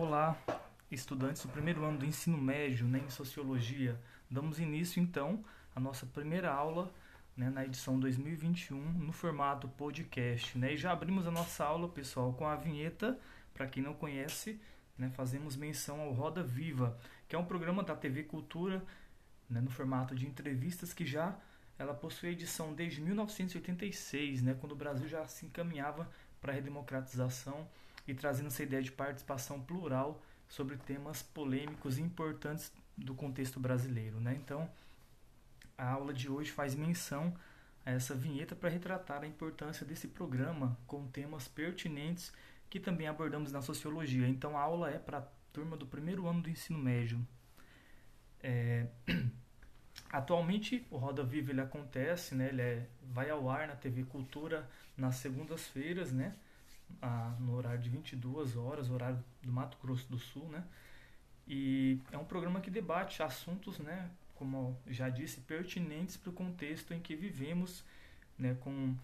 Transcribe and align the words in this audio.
Olá, 0.00 0.38
estudantes 0.92 1.42
do 1.42 1.48
primeiro 1.48 1.84
ano 1.84 1.98
do 1.98 2.06
ensino 2.06 2.38
médio 2.38 2.86
né, 2.86 3.02
em 3.04 3.10
Sociologia. 3.10 4.00
Damos 4.30 4.60
início 4.60 5.02
então 5.02 5.44
à 5.74 5.80
nossa 5.80 6.06
primeira 6.06 6.52
aula 6.52 6.94
né, 7.36 7.50
na 7.50 7.64
edição 7.64 7.98
2021 7.98 8.80
no 8.80 9.10
formato 9.10 9.66
podcast. 9.66 10.56
Né? 10.56 10.74
E 10.74 10.76
já 10.76 10.92
abrimos 10.92 11.26
a 11.26 11.32
nossa 11.32 11.64
aula, 11.64 11.88
pessoal, 11.88 12.32
com 12.32 12.46
a 12.46 12.54
vinheta. 12.54 13.18
Para 13.52 13.66
quem 13.66 13.82
não 13.82 13.92
conhece, 13.92 14.60
né, 14.96 15.10
fazemos 15.16 15.56
menção 15.56 16.00
ao 16.00 16.12
Roda 16.12 16.44
Viva, 16.44 16.96
que 17.26 17.34
é 17.34 17.38
um 17.38 17.44
programa 17.44 17.82
da 17.82 17.96
TV 17.96 18.22
Cultura 18.22 18.84
né, 19.50 19.60
no 19.60 19.68
formato 19.68 20.14
de 20.14 20.28
entrevistas 20.28 20.92
que 20.92 21.04
já 21.04 21.36
ela 21.76 21.92
possui 21.92 22.28
edição 22.28 22.72
desde 22.72 23.00
1986, 23.00 24.42
né, 24.42 24.56
quando 24.60 24.72
o 24.72 24.76
Brasil 24.76 25.08
já 25.08 25.26
se 25.26 25.44
encaminhava 25.44 26.08
para 26.40 26.52
a 26.52 26.54
redemocratização 26.54 27.66
e 28.08 28.14
trazendo 28.14 28.46
essa 28.46 28.62
ideia 28.62 28.82
de 28.82 28.90
participação 28.90 29.60
plural 29.60 30.20
sobre 30.48 30.78
temas 30.78 31.22
polêmicos 31.22 31.98
e 31.98 32.02
importantes 32.02 32.72
do 32.96 33.14
contexto 33.14 33.60
brasileiro. 33.60 34.18
Né? 34.18 34.34
Então, 34.34 34.68
a 35.76 35.90
aula 35.90 36.12
de 36.12 36.28
hoje 36.28 36.50
faz 36.50 36.74
menção 36.74 37.36
a 37.84 37.90
essa 37.90 38.14
vinheta 38.14 38.56
para 38.56 38.70
retratar 38.70 39.22
a 39.22 39.26
importância 39.26 39.86
desse 39.86 40.08
programa 40.08 40.76
com 40.86 41.06
temas 41.06 41.46
pertinentes 41.46 42.32
que 42.70 42.80
também 42.80 43.06
abordamos 43.06 43.52
na 43.52 43.60
sociologia. 43.60 44.26
Então, 44.26 44.56
a 44.56 44.60
aula 44.60 44.90
é 44.90 44.98
para 44.98 45.18
a 45.18 45.26
turma 45.52 45.76
do 45.76 45.86
primeiro 45.86 46.26
ano 46.26 46.42
do 46.42 46.50
ensino 46.50 46.78
médio. 46.78 47.24
É... 48.42 48.86
Atualmente, 50.10 50.86
o 50.90 50.96
Roda 50.96 51.22
Viva 51.22 51.50
ele 51.50 51.60
acontece, 51.60 52.34
né? 52.34 52.48
ele 52.48 52.62
é... 52.62 52.86
vai 53.02 53.28
ao 53.28 53.50
ar 53.50 53.68
na 53.68 53.76
TV 53.76 54.04
Cultura 54.04 54.68
nas 54.96 55.16
segundas-feiras, 55.16 56.12
né? 56.12 56.34
No 57.40 57.54
horário 57.54 57.80
de 57.80 57.88
22 57.88 58.56
horas, 58.56 58.90
horário 58.90 59.22
do 59.42 59.52
Mato 59.52 59.78
Grosso 59.82 60.08
do 60.10 60.18
Sul, 60.18 60.48
né? 60.48 60.64
E 61.46 62.00
é 62.12 62.18
um 62.18 62.24
programa 62.24 62.60
que 62.60 62.70
debate 62.70 63.22
assuntos, 63.22 63.78
né, 63.78 64.10
como 64.34 64.78
já 64.86 65.08
disse, 65.08 65.40
pertinentes 65.40 66.16
para 66.16 66.28
o 66.28 66.32
contexto 66.32 66.92
em 66.92 67.00
que 67.00 67.16
vivemos, 67.16 67.82
né, 68.38 68.54
com 68.60 68.94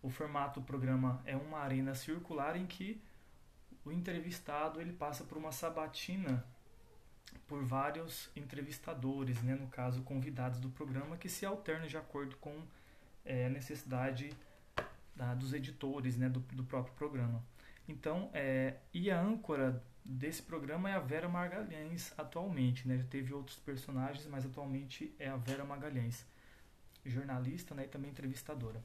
o 0.00 0.08
formato 0.08 0.60
do 0.60 0.66
programa 0.66 1.20
é 1.24 1.36
uma 1.36 1.58
arena 1.58 1.94
circular 1.94 2.56
em 2.56 2.66
que 2.66 3.02
o 3.84 3.90
entrevistado 3.90 4.80
ele 4.80 4.92
passa 4.92 5.24
por 5.24 5.36
uma 5.36 5.50
sabatina 5.50 6.44
por 7.48 7.64
vários 7.64 8.30
entrevistadores, 8.36 9.42
né, 9.42 9.54
no 9.54 9.66
caso 9.66 10.02
convidados 10.02 10.60
do 10.60 10.70
programa, 10.70 11.16
que 11.16 11.28
se 11.28 11.44
alternam 11.44 11.88
de 11.88 11.96
acordo 11.96 12.36
com 12.36 12.62
é, 13.24 13.46
a 13.46 13.50
necessidade 13.50 14.30
da, 15.18 15.34
dos 15.34 15.52
editores 15.52 16.16
né, 16.16 16.28
do, 16.28 16.40
do 16.40 16.64
próprio 16.64 16.94
programa. 16.94 17.44
Então, 17.88 18.30
é, 18.32 18.76
e 18.94 19.10
a 19.10 19.20
âncora 19.20 19.82
desse 20.04 20.42
programa 20.42 20.88
é 20.88 20.94
a 20.94 21.00
Vera 21.00 21.28
Magalhães 21.28 22.14
atualmente, 22.16 22.86
né? 22.86 22.96
Já 22.98 23.04
teve 23.04 23.34
outros 23.34 23.58
personagens, 23.58 24.26
mas 24.26 24.46
atualmente 24.46 25.12
é 25.18 25.28
a 25.28 25.36
Vera 25.36 25.64
Magalhães, 25.64 26.24
jornalista 27.04 27.74
né, 27.74 27.84
e 27.84 27.88
também 27.88 28.10
entrevistadora. 28.10 28.82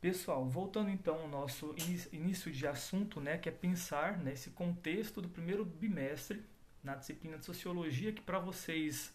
Pessoal, 0.00 0.48
voltando 0.48 0.90
então 0.90 1.22
ao 1.22 1.28
nosso 1.28 1.74
início 2.12 2.52
de 2.52 2.66
assunto, 2.66 3.20
né, 3.20 3.36
que 3.36 3.48
é 3.48 3.52
pensar 3.52 4.16
nesse 4.16 4.50
contexto 4.50 5.20
do 5.20 5.28
primeiro 5.28 5.64
bimestre 5.64 6.44
na 6.84 6.94
disciplina 6.94 7.36
de 7.36 7.44
Sociologia, 7.44 8.12
que 8.12 8.22
para 8.22 8.38
vocês 8.38 9.12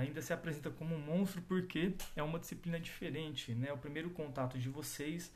ainda 0.00 0.22
se 0.22 0.32
apresenta 0.32 0.70
como 0.70 0.94
um 0.94 1.00
monstro 1.00 1.42
porque 1.42 1.94
é 2.14 2.22
uma 2.22 2.38
disciplina 2.38 2.78
diferente, 2.78 3.54
né? 3.54 3.72
O 3.72 3.78
primeiro 3.78 4.10
contato 4.10 4.58
de 4.58 4.68
vocês 4.68 5.32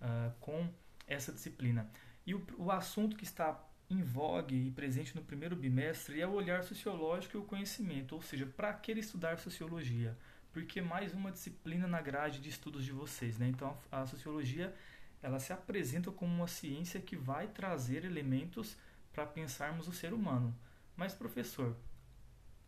uh, 0.00 0.32
com 0.40 0.68
essa 1.06 1.32
disciplina. 1.32 1.90
E 2.26 2.34
o, 2.34 2.46
o 2.56 2.70
assunto 2.70 3.16
que 3.16 3.24
está 3.24 3.60
em 3.90 4.02
vogue 4.02 4.68
e 4.68 4.70
presente 4.70 5.16
no 5.16 5.22
primeiro 5.22 5.56
bimestre 5.56 6.20
é 6.20 6.26
o 6.26 6.32
olhar 6.32 6.62
sociológico 6.62 7.36
e 7.36 7.40
o 7.40 7.44
conhecimento, 7.44 8.14
ou 8.14 8.22
seja, 8.22 8.46
para 8.46 8.72
que 8.72 8.92
estudar 8.92 9.38
sociologia? 9.38 10.16
Porque 10.52 10.80
mais 10.80 11.12
uma 11.12 11.32
disciplina 11.32 11.88
na 11.88 12.00
grade 12.00 12.40
de 12.40 12.48
estudos 12.48 12.84
de 12.84 12.92
vocês, 12.92 13.38
né? 13.38 13.48
Então 13.48 13.76
a, 13.90 14.02
a 14.02 14.06
sociologia 14.06 14.74
ela 15.22 15.38
se 15.38 15.52
apresenta 15.52 16.10
como 16.10 16.32
uma 16.32 16.46
ciência 16.46 17.00
que 17.00 17.16
vai 17.16 17.48
trazer 17.48 18.04
elementos 18.04 18.76
para 19.12 19.26
pensarmos 19.26 19.88
o 19.88 19.92
ser 19.92 20.12
humano. 20.12 20.54
Mas 20.96 21.12
professor, 21.12 21.76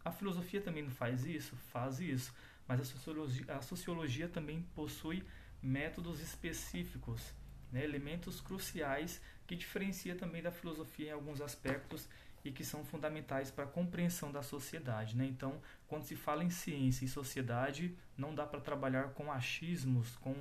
a 0.05 0.11
filosofia 0.11 0.61
também 0.61 0.83
não 0.83 0.91
faz 0.91 1.25
isso? 1.25 1.57
Faz 1.73 2.01
isso. 2.01 2.35
Mas 2.67 2.81
a 2.81 2.85
sociologia, 2.85 3.45
a 3.49 3.63
sociologia 3.63 4.29
também 4.29 4.63
possui 4.75 5.25
métodos 5.63 6.21
específicos, 6.21 7.33
né, 7.71 7.85
elementos 7.85 8.41
cruciais 8.41 9.21
que 9.47 9.55
diferencia 9.55 10.15
também 10.15 10.43
da 10.43 10.51
filosofia 10.51 11.09
em 11.09 11.13
alguns 11.13 11.41
aspectos 11.41 12.09
e 12.45 12.51
que 12.51 12.65
são 12.65 12.85
fundamentais 12.85 13.51
para 13.51 13.65
a 13.65 13.69
compreensão 13.69 14.33
da 14.33 14.43
sociedade. 14.43 15.17
Né? 15.17 15.27
Então, 15.27 15.61
quando 15.87 16.05
se 16.05 16.17
fala 16.17 16.43
em 16.43 16.51
ciência 16.51 17.05
e 17.05 17.09
sociedade, 17.09 17.97
não 18.17 18.35
dá 18.35 18.45
para 18.45 18.61
trabalhar 18.61 19.11
com 19.11 19.31
achismos, 19.31 20.17
com 20.17 20.35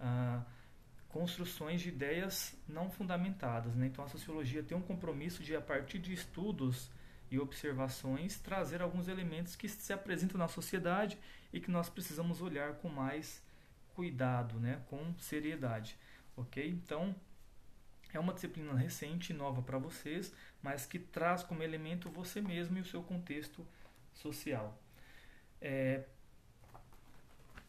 ah, 0.00 0.42
construções 1.08 1.80
de 1.80 1.88
ideias 1.88 2.56
não 2.68 2.90
fundamentadas. 2.90 3.74
Né? 3.76 3.86
Então, 3.86 4.04
a 4.04 4.08
sociologia 4.08 4.62
tem 4.62 4.76
um 4.76 4.82
compromisso 4.82 5.42
de, 5.42 5.54
a 5.54 5.60
partir 5.60 5.98
de 5.98 6.12
estudos 6.12 6.90
e 7.30 7.38
observações, 7.38 8.38
trazer 8.38 8.80
alguns 8.80 9.08
elementos 9.08 9.56
que 9.56 9.68
se 9.68 9.92
apresentam 9.92 10.38
na 10.38 10.48
sociedade 10.48 11.18
e 11.52 11.60
que 11.60 11.70
nós 11.70 11.88
precisamos 11.88 12.40
olhar 12.40 12.74
com 12.74 12.88
mais 12.88 13.42
cuidado, 13.94 14.58
né, 14.60 14.82
com 14.88 15.14
seriedade, 15.18 15.96
ok? 16.36 16.68
Então, 16.68 17.14
é 18.12 18.20
uma 18.20 18.32
disciplina 18.32 18.74
recente, 18.74 19.32
nova 19.32 19.62
para 19.62 19.78
vocês, 19.78 20.32
mas 20.62 20.86
que 20.86 20.98
traz 20.98 21.42
como 21.42 21.62
elemento 21.62 22.10
você 22.10 22.40
mesmo 22.40 22.78
e 22.78 22.80
o 22.80 22.84
seu 22.84 23.02
contexto 23.02 23.66
social. 24.12 24.78
É, 25.60 26.04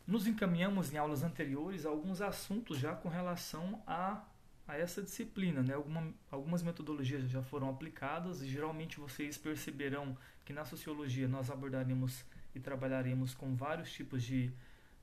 nos 0.06 0.28
encaminhamos 0.28 0.94
em 0.94 0.98
aulas 0.98 1.24
anteriores 1.24 1.86
a 1.86 1.90
alguns 1.90 2.22
assuntos 2.22 2.78
já 2.78 2.96
com 2.96 3.10
relação 3.10 3.82
a 3.86 4.24
a 4.68 4.78
essa 4.78 5.02
disciplina. 5.02 5.64
Né? 5.64 5.74
Alguma, 5.74 6.14
algumas 6.30 6.62
metodologias 6.62 7.30
já 7.30 7.42
foram 7.42 7.70
aplicadas 7.70 8.42
e 8.42 8.48
geralmente 8.48 9.00
vocês 9.00 9.38
perceberão 9.38 10.18
que 10.44 10.54
na 10.54 10.66
sociologia 10.66 11.28
nós 11.28 11.50
abordaremos 11.50 12.26
e 12.54 12.60
trabalharemos 12.60 13.34
com 13.34 13.56
vários 13.56 13.92
tipos 13.92 14.24
de 14.24 14.52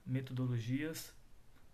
metodologias. 0.04 1.12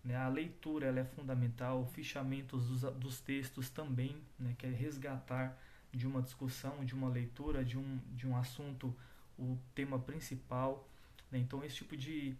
Né? 0.03 0.15
A 0.15 0.27
leitura 0.27 0.87
ela 0.87 0.99
é 0.99 1.05
fundamental, 1.05 1.85
fichamentos 1.87 2.67
dos, 2.67 2.81
dos 2.93 3.19
textos 3.19 3.69
também, 3.69 4.17
né? 4.39 4.55
que 4.57 4.65
é 4.65 4.69
resgatar 4.69 5.57
de 5.91 6.07
uma 6.07 6.21
discussão, 6.21 6.85
de 6.85 6.93
uma 6.93 7.09
leitura, 7.09 7.65
de 7.65 7.77
um, 7.77 7.99
de 8.15 8.25
um 8.25 8.37
assunto 8.37 8.95
o 9.37 9.57
tema 9.75 9.99
principal. 9.99 10.87
Né? 11.31 11.39
Então, 11.39 11.63
esse 11.63 11.75
tipo 11.77 11.97
de 11.97 12.35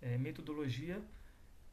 é, 0.00 0.16
metodologia 0.16 1.02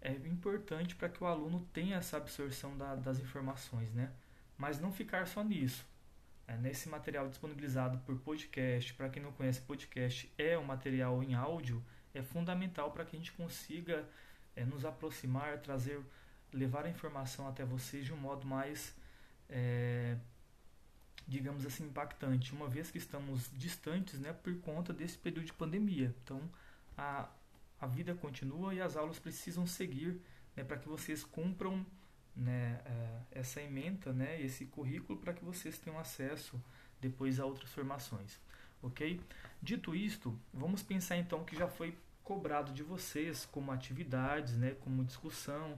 é 0.06 0.28
importante 0.28 0.96
para 0.96 1.10
que 1.10 1.24
o 1.24 1.28
aluno 1.28 1.68
tenha 1.74 1.98
essa 1.98 2.18
absorção 2.18 2.78
da, 2.78 2.96
das 2.96 3.20
informações, 3.20 3.92
né? 3.92 4.12
Mas 4.56 4.80
não 4.80 4.92
ficar 4.92 5.26
só 5.28 5.44
nisso. 5.44 5.86
É, 6.48 6.56
nesse 6.58 6.88
material 6.88 7.28
disponibilizado 7.28 7.98
por 8.00 8.16
podcast, 8.20 8.94
para 8.94 9.10
quem 9.10 9.24
não 9.24 9.32
conhece, 9.32 9.62
podcast 9.62 10.32
é 10.38 10.56
um 10.58 10.64
material 10.64 11.24
em 11.24 11.34
áudio, 11.34 11.84
é 12.14 12.22
fundamental 12.22 12.92
para 12.92 13.04
que 13.04 13.16
a 13.16 13.20
gente 13.20 13.32
consiga 13.32 14.08
é, 14.56 14.64
nos 14.64 14.86
aproximar, 14.86 15.58
trazer, 15.58 16.00
levar 16.54 16.86
a 16.86 16.90
informação 16.90 17.48
até 17.48 17.66
vocês 17.66 18.06
de 18.06 18.14
um 18.14 18.18
modo 18.18 18.46
mais, 18.46 18.96
é, 19.50 20.16
digamos 21.28 21.66
assim, 21.66 21.86
impactante, 21.86 22.54
uma 22.54 22.70
vez 22.70 22.92
que 22.92 23.00
estamos 23.00 23.50
distantes, 23.56 24.20
né, 24.20 24.34
por 24.34 24.56
conta 24.60 24.94
desse 24.94 25.18
período 25.18 25.48
de 25.48 25.54
pandemia. 25.54 26.14
Então, 26.24 26.40
a, 26.96 27.28
a 27.80 27.88
vida 27.88 28.16
continua 28.16 28.74
e 28.74 28.82
as 28.82 28.96
aulas 28.96 29.20
precisam 29.20 29.66
seguir 29.68 30.22
né, 30.56 30.64
para 30.64 30.78
que 30.78 30.88
vocês 30.88 31.24
cumpram 31.24 31.86
né, 32.36 32.82
é, 32.86 33.40
essa 33.40 33.62
ementa, 33.62 34.12
né, 34.12 34.42
esse 34.42 34.66
currículo 34.66 35.20
para 35.20 35.34
que 35.34 35.44
vocês 35.44 35.78
tenham 35.78 36.00
acesso 36.00 36.62
depois 37.00 37.40
a 37.40 37.46
outras 37.46 37.72
formações, 37.72 38.40
ok? 38.82 39.22
Dito 39.62 39.96
isto, 39.96 40.38
vamos 40.54 40.82
pensar 40.82 41.18
então 41.18 41.44
que 41.44 41.56
já 41.56 41.68
foi 41.68 41.98
cobrado 42.24 42.74
de 42.74 42.84
vocês 42.84 43.46
como 43.46 43.72
atividades, 43.72 44.58
né, 44.58 44.72
como 44.82 45.04
discussão 45.04 45.78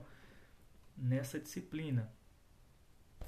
nessa 0.96 1.38
disciplina. 1.38 2.10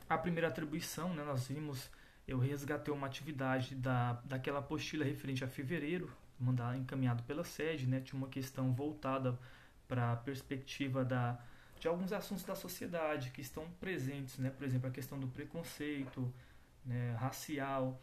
A 0.09 0.19
primeira 0.19 0.49
atribuição, 0.49 1.15
né, 1.15 1.23
nós 1.23 1.49
vimos, 1.49 1.91
eu 2.27 2.39
resgatei 2.39 2.93
uma 2.93 3.07
atividade 3.07 3.75
da, 3.75 4.15
daquela 4.25 4.61
apostila 4.61 5.05
referente 5.05 5.45
a 5.45 5.49
fevereiro, 5.49 6.11
mandar 6.41 6.77
encaminhado 6.77 7.23
pela 7.25 7.45
sede, 7.45 7.87
né? 7.87 8.01
Tinha 8.01 8.19
uma 8.19 8.29
questão 8.29 8.73
voltada 8.73 9.39
para 9.87 10.13
a 10.13 10.17
perspectiva 10.17 11.05
da 11.05 11.39
de 11.79 11.89
alguns 11.89 12.13
assuntos 12.13 12.45
da 12.45 12.55
sociedade 12.55 13.31
que 13.31 13.41
estão 13.41 13.69
presentes, 13.81 14.39
né? 14.39 14.51
Por 14.51 14.65
exemplo, 14.65 14.89
a 14.89 14.91
questão 14.91 15.19
do 15.19 15.27
preconceito, 15.29 16.33
né? 16.85 17.17
racial, 17.19 18.01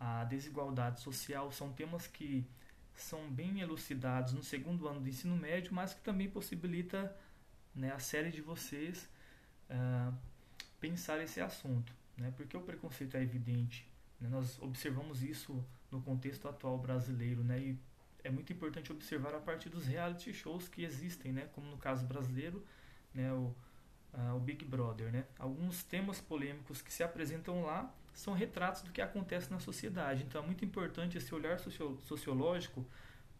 a 0.00 0.24
desigualdade 0.24 1.00
social 1.00 1.52
são 1.52 1.72
temas 1.72 2.06
que 2.06 2.46
são 2.94 3.30
bem 3.30 3.60
elucidados 3.60 4.32
no 4.32 4.42
segundo 4.42 4.88
ano 4.88 5.00
do 5.00 5.08
ensino 5.08 5.36
médio, 5.36 5.74
mas 5.74 5.94
que 5.94 6.00
também 6.00 6.28
possibilita 6.28 7.14
né, 7.74 7.92
a 7.92 7.98
série 7.98 8.30
de 8.30 8.40
vocês 8.40 9.08
uh, 9.70 10.14
pensar 10.80 11.20
esse 11.22 11.40
assunto, 11.40 11.92
né? 12.16 12.32
Porque 12.36 12.56
o 12.56 12.62
preconceito 12.62 13.16
é 13.16 13.22
evidente 13.22 13.86
Né? 14.20 14.28
Nós 14.28 14.60
observamos 14.60 15.22
isso 15.22 15.64
no 15.90 16.00
contexto 16.00 16.48
atual 16.48 16.78
brasileiro, 16.78 17.42
né? 17.42 17.58
E 17.58 17.78
é 18.24 18.30
muito 18.30 18.52
importante 18.52 18.92
observar 18.92 19.34
a 19.34 19.40
partir 19.40 19.68
dos 19.68 19.86
reality 19.86 20.32
shows 20.32 20.68
que 20.68 20.84
existem, 20.84 21.32
né? 21.32 21.48
Como 21.52 21.70
no 21.70 21.78
caso 21.78 22.04
brasileiro, 22.06 22.64
né? 23.14 23.32
O, 23.32 23.54
uh, 24.14 24.36
o 24.36 24.40
Big 24.40 24.64
Brother, 24.64 25.10
né? 25.12 25.24
Alguns 25.38 25.82
temas 25.82 26.20
polêmicos 26.20 26.82
que 26.82 26.92
se 26.92 27.02
apresentam 27.02 27.62
lá 27.62 27.92
são 28.12 28.34
retratos 28.34 28.82
do 28.82 28.90
que 28.90 29.00
acontece 29.00 29.50
na 29.50 29.60
sociedade. 29.60 30.24
Então 30.24 30.42
é 30.42 30.46
muito 30.46 30.64
importante 30.64 31.16
esse 31.16 31.32
olhar 31.34 31.58
sociológico 31.58 32.84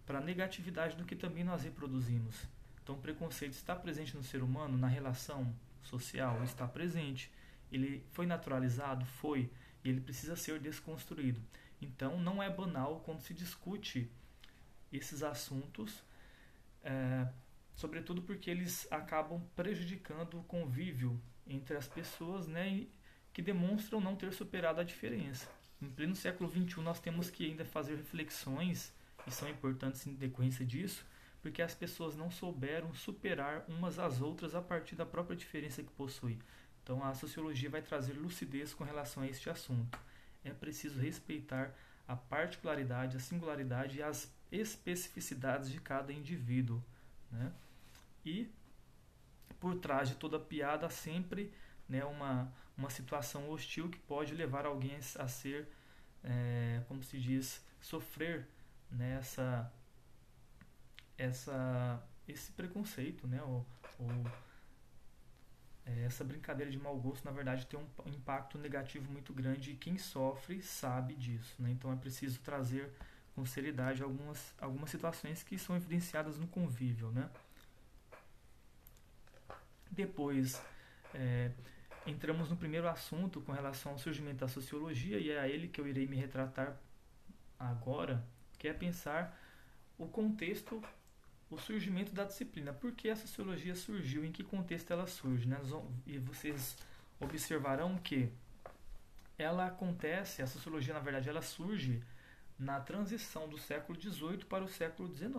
para 0.06 0.18
a 0.18 0.22
negatividade 0.22 0.96
do 0.96 1.04
que 1.04 1.16
também 1.16 1.44
nós 1.44 1.64
reproduzimos. 1.64 2.46
Então 2.82 2.94
o 2.94 2.98
preconceito 2.98 3.52
está 3.52 3.74
presente 3.74 4.16
no 4.16 4.22
ser 4.22 4.42
humano, 4.42 4.78
na 4.78 4.86
relação 4.86 5.52
social, 5.82 6.42
está 6.44 6.66
presente. 6.66 7.30
Ele 7.70 8.02
foi 8.12 8.24
naturalizado? 8.24 9.04
Foi. 9.04 9.50
E 9.84 9.88
ele 9.88 10.00
precisa 10.00 10.36
ser 10.36 10.58
desconstruído. 10.60 11.40
Então 11.80 12.20
não 12.20 12.42
é 12.42 12.50
banal 12.50 13.00
quando 13.04 13.20
se 13.20 13.32
discute 13.32 14.10
esses 14.92 15.22
assuntos, 15.22 16.02
é, 16.82 17.28
sobretudo 17.74 18.22
porque 18.22 18.50
eles 18.50 18.86
acabam 18.90 19.40
prejudicando 19.54 20.38
o 20.38 20.44
convívio 20.44 21.20
entre 21.46 21.76
as 21.76 21.86
pessoas, 21.86 22.46
né, 22.46 22.86
que 23.32 23.42
demonstram 23.42 24.00
não 24.00 24.16
ter 24.16 24.32
superado 24.32 24.80
a 24.80 24.84
diferença. 24.84 25.48
Em 25.80 25.88
pleno 25.88 26.16
século 26.16 26.50
XXI, 26.50 26.80
nós 26.82 26.98
temos 27.00 27.30
que 27.30 27.46
ainda 27.46 27.64
fazer 27.64 27.96
reflexões, 27.96 28.92
e 29.26 29.30
são 29.30 29.48
importantes 29.48 30.06
em 30.06 30.14
decorrência 30.14 30.64
disso, 30.64 31.06
porque 31.40 31.62
as 31.62 31.74
pessoas 31.74 32.16
não 32.16 32.30
souberam 32.30 32.92
superar 32.94 33.64
umas 33.68 33.98
às 33.98 34.20
outras 34.20 34.54
a 34.54 34.60
partir 34.60 34.96
da 34.96 35.06
própria 35.06 35.36
diferença 35.36 35.82
que 35.82 35.90
possuem. 35.92 36.38
Então, 36.82 37.04
a 37.04 37.14
sociologia 37.14 37.70
vai 37.70 37.82
trazer 37.82 38.14
lucidez 38.14 38.74
com 38.74 38.82
relação 38.82 39.22
a 39.22 39.28
este 39.28 39.48
assunto. 39.48 39.98
É 40.44 40.50
preciso 40.50 41.00
respeitar 41.00 41.74
a 42.06 42.16
particularidade, 42.16 43.16
a 43.16 43.20
singularidade 43.20 43.98
e 43.98 44.02
as 44.02 44.32
especificidades 44.50 45.70
de 45.70 45.80
cada 45.80 46.12
indivíduo. 46.12 46.82
Né? 47.30 47.52
E 48.24 48.50
por 49.60 49.76
trás 49.76 50.08
de 50.08 50.14
toda 50.14 50.38
piada 50.38 50.88
sempre 50.88 51.52
né, 51.88 52.04
uma, 52.04 52.52
uma 52.76 52.90
situação 52.90 53.50
hostil 53.50 53.88
que 53.88 53.98
pode 53.98 54.34
levar 54.34 54.66
alguém 54.66 54.96
a 54.96 55.28
ser, 55.28 55.68
é, 56.22 56.82
como 56.88 57.02
se 57.02 57.18
diz, 57.18 57.64
sofrer 57.80 58.46
né, 58.90 59.16
essa, 59.16 59.72
esse 62.26 62.52
preconceito, 62.52 63.26
né, 63.26 63.42
ou, 63.42 63.66
ou 63.98 64.08
essa 66.04 66.24
brincadeira 66.24 66.70
de 66.70 66.78
mau 66.78 66.96
gosto, 66.96 67.24
na 67.24 67.30
verdade, 67.30 67.66
tem 67.66 67.78
um 67.78 68.10
impacto 68.10 68.58
negativo 68.58 69.10
muito 69.10 69.32
grande 69.32 69.72
e 69.72 69.76
quem 69.76 69.96
sofre 69.98 70.62
sabe 70.62 71.14
disso. 71.14 71.54
Né? 71.58 71.70
Então 71.70 71.92
é 71.92 71.96
preciso 71.96 72.40
trazer 72.40 72.90
com 73.34 73.46
seriedade 73.46 74.02
algumas, 74.02 74.54
algumas 74.60 74.90
situações 74.90 75.42
que 75.42 75.56
são 75.58 75.76
evidenciadas 75.76 76.38
no 76.38 76.46
convívio. 76.46 77.10
Né? 77.10 77.28
Depois, 79.90 80.60
é, 81.14 81.50
entramos 82.06 82.50
no 82.50 82.56
primeiro 82.56 82.88
assunto 82.88 83.40
com 83.40 83.52
relação 83.52 83.92
ao 83.92 83.98
surgimento 83.98 84.38
da 84.38 84.48
sociologia, 84.48 85.18
e 85.18 85.30
é 85.30 85.40
a 85.40 85.48
ele 85.48 85.68
que 85.68 85.80
eu 85.80 85.86
irei 85.86 86.06
me 86.06 86.16
retratar 86.16 86.76
agora, 87.58 88.24
que 88.58 88.68
é 88.68 88.72
pensar 88.72 89.38
o 89.96 90.06
contexto, 90.06 90.82
o 91.50 91.58
surgimento 91.58 92.12
da 92.12 92.24
disciplina. 92.24 92.72
Por 92.72 92.92
que 92.92 93.08
a 93.08 93.16
sociologia 93.16 93.74
surgiu? 93.74 94.24
Em 94.24 94.32
que 94.32 94.44
contexto 94.44 94.90
ela 94.90 95.06
surge? 95.06 95.48
Né? 95.48 95.58
E 96.06 96.18
vocês 96.18 96.76
observarão 97.20 97.96
que 97.98 98.30
ela 99.38 99.66
acontece, 99.66 100.42
a 100.42 100.46
sociologia 100.46 100.92
na 100.92 101.00
verdade 101.00 101.28
ela 101.28 101.42
surge 101.42 102.02
na 102.58 102.80
transição 102.80 103.48
do 103.48 103.56
século 103.56 103.98
XVIII 104.00 104.44
para 104.44 104.64
o 104.64 104.68
século 104.68 105.14
XIX, 105.14 105.34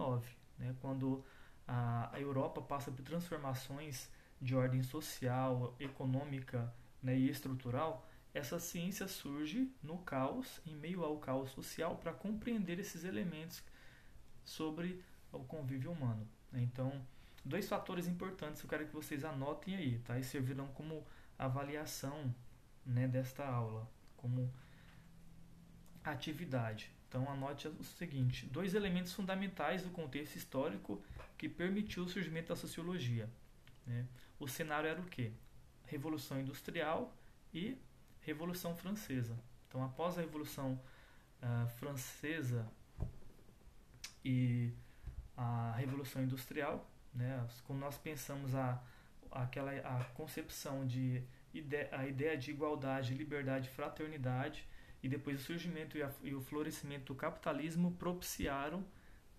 né, 0.58 0.74
quando 0.80 1.24
a, 1.68 2.10
a 2.16 2.20
Europa 2.20 2.62
passa 2.62 2.92
por 2.92 3.04
transformações 3.04 4.10
de 4.40 4.56
ordem 4.56 4.82
social, 4.82 5.76
econômica 5.80 6.74
né, 7.04 7.18
e 7.18 7.30
estrutural, 7.30 8.08
essa 8.34 8.58
ciência 8.58 9.08
surge 9.08 9.70
no 9.84 9.98
caos, 10.00 10.62
em 10.66 10.76
meio 10.76 11.04
ao 11.04 11.18
caos 11.18 11.52
social, 11.52 11.98
para 11.98 12.14
compreender 12.14 12.80
esses 12.80 13.04
elementos 13.04 13.62
sobre 14.46 15.04
o 15.32 15.44
convívio 15.44 15.92
humano. 15.92 16.28
Né. 16.52 16.62
Então, 16.62 17.06
dois 17.44 17.68
fatores 17.68 18.08
importantes 18.08 18.62
eu 18.62 18.70
quero 18.70 18.86
que 18.88 18.94
vocês 18.94 19.24
anotem 19.24 19.76
aí, 19.76 20.00
tá? 20.00 20.18
E 20.18 20.24
servirão 20.24 20.68
como 20.68 21.06
avaliação 21.38 22.34
né, 22.86 23.08
desta 23.08 23.46
aula, 23.46 23.90
como 24.18 24.52
atividade. 26.04 26.92
Então 27.08 27.30
anote 27.30 27.68
o 27.68 27.84
seguinte: 27.84 28.46
dois 28.46 28.74
elementos 28.74 29.14
fundamentais 29.14 29.84
do 29.84 29.90
contexto 29.90 30.36
histórico 30.36 31.02
que 31.38 31.50
permitiu 31.50 32.04
o 32.04 32.10
surgimento 32.10 32.50
da 32.50 32.56
sociologia. 32.56 33.30
Né? 33.86 34.06
O 34.40 34.48
cenário 34.48 34.88
era 34.88 35.02
o 35.02 35.06
quê? 35.06 35.32
Revolução 35.86 36.40
Industrial 36.40 37.14
e 37.54 37.78
Revolução 38.22 38.76
Francesa. 38.76 39.38
Então, 39.68 39.84
após 39.84 40.18
a 40.18 40.22
Revolução 40.22 40.80
uh, 41.42 41.68
Francesa 41.78 42.68
e 44.24 44.72
a 45.40 45.74
Revolução 45.78 46.22
Industrial, 46.22 46.86
né, 47.14 47.48
quando 47.66 47.80
nós 47.80 47.98
pensamos 47.98 48.54
a, 48.54 48.84
aquela, 49.32 49.72
a 49.72 50.04
concepção 50.14 50.86
de 50.86 51.24
a 51.92 52.06
ideia 52.06 52.38
de 52.38 52.52
igualdade, 52.52 53.14
liberdade, 53.14 53.70
fraternidade 53.70 54.68
e 55.02 55.08
depois 55.08 55.40
o 55.40 55.44
surgimento 55.44 55.98
e, 55.98 56.04
a, 56.04 56.12
e 56.22 56.36
o 56.36 56.42
florescimento 56.42 57.14
do 57.14 57.16
capitalismo 57.16 57.92
propiciaram, 57.94 58.86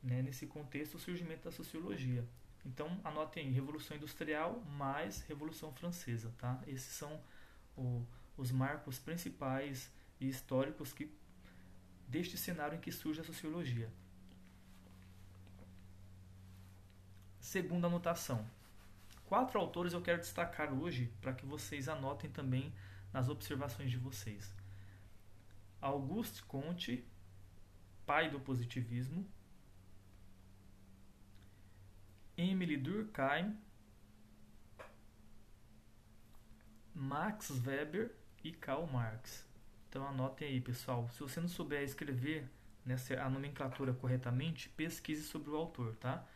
né, 0.03 0.23
nesse 0.23 0.47
contexto, 0.47 0.95
o 0.95 0.99
surgimento 0.99 1.45
da 1.45 1.53
sociologia. 1.53 2.25
Então, 2.65 2.99
anotem 3.05 3.47
aí, 3.47 3.53
Revolução 3.53 3.97
Industrial 3.97 4.59
mais 4.79 5.21
Revolução 5.23 5.71
Francesa, 5.73 6.33
tá? 6.39 6.61
Esses 6.67 6.95
são 6.95 7.21
o, 7.77 8.03
os 8.39 8.51
marcos 8.51 8.99
principais 8.99 9.93
e 10.19 10.29
históricos 10.29 10.95
que 10.95 11.11
deste 12.09 12.39
cenário 12.39 12.77
em 12.77 12.81
que 12.81 12.91
surge 12.91 13.21
a 13.21 13.25
sociologia. 13.25 13.91
Segunda 17.41 17.87
anotação. 17.87 18.47
Quatro 19.25 19.59
autores 19.59 19.93
eu 19.93 20.03
quero 20.03 20.21
destacar 20.21 20.73
hoje 20.73 21.13
para 21.21 21.33
que 21.33 21.47
vocês 21.47 21.89
anotem 21.89 22.31
também 22.31 22.73
nas 23.13 23.29
observações 23.29 23.91
de 23.91 23.97
vocês. 23.97 24.55
Auguste 25.81 26.43
Comte, 26.45 27.05
pai 28.05 28.31
do 28.31 28.39
positivismo, 28.39 29.27
Emily 32.37 32.77
Durkheim, 32.77 33.57
Max 36.95 37.51
Weber 37.65 38.15
e 38.45 38.53
Karl 38.53 38.87
Marx. 38.87 39.47
Então 39.89 40.07
anotem 40.07 40.49
aí, 40.49 40.61
pessoal. 40.61 41.09
Se 41.11 41.21
você 41.21 41.41
não 41.41 41.49
souber 41.49 41.83
escrever 41.83 42.49
nessa 42.85 43.21
a 43.21 43.31
nomenclatura 43.31 43.95
corretamente, 43.95 44.69
pesquise 44.69 45.23
sobre 45.23 45.51
o 45.51 45.57
autor, 45.57 45.97
tá? 45.97 46.27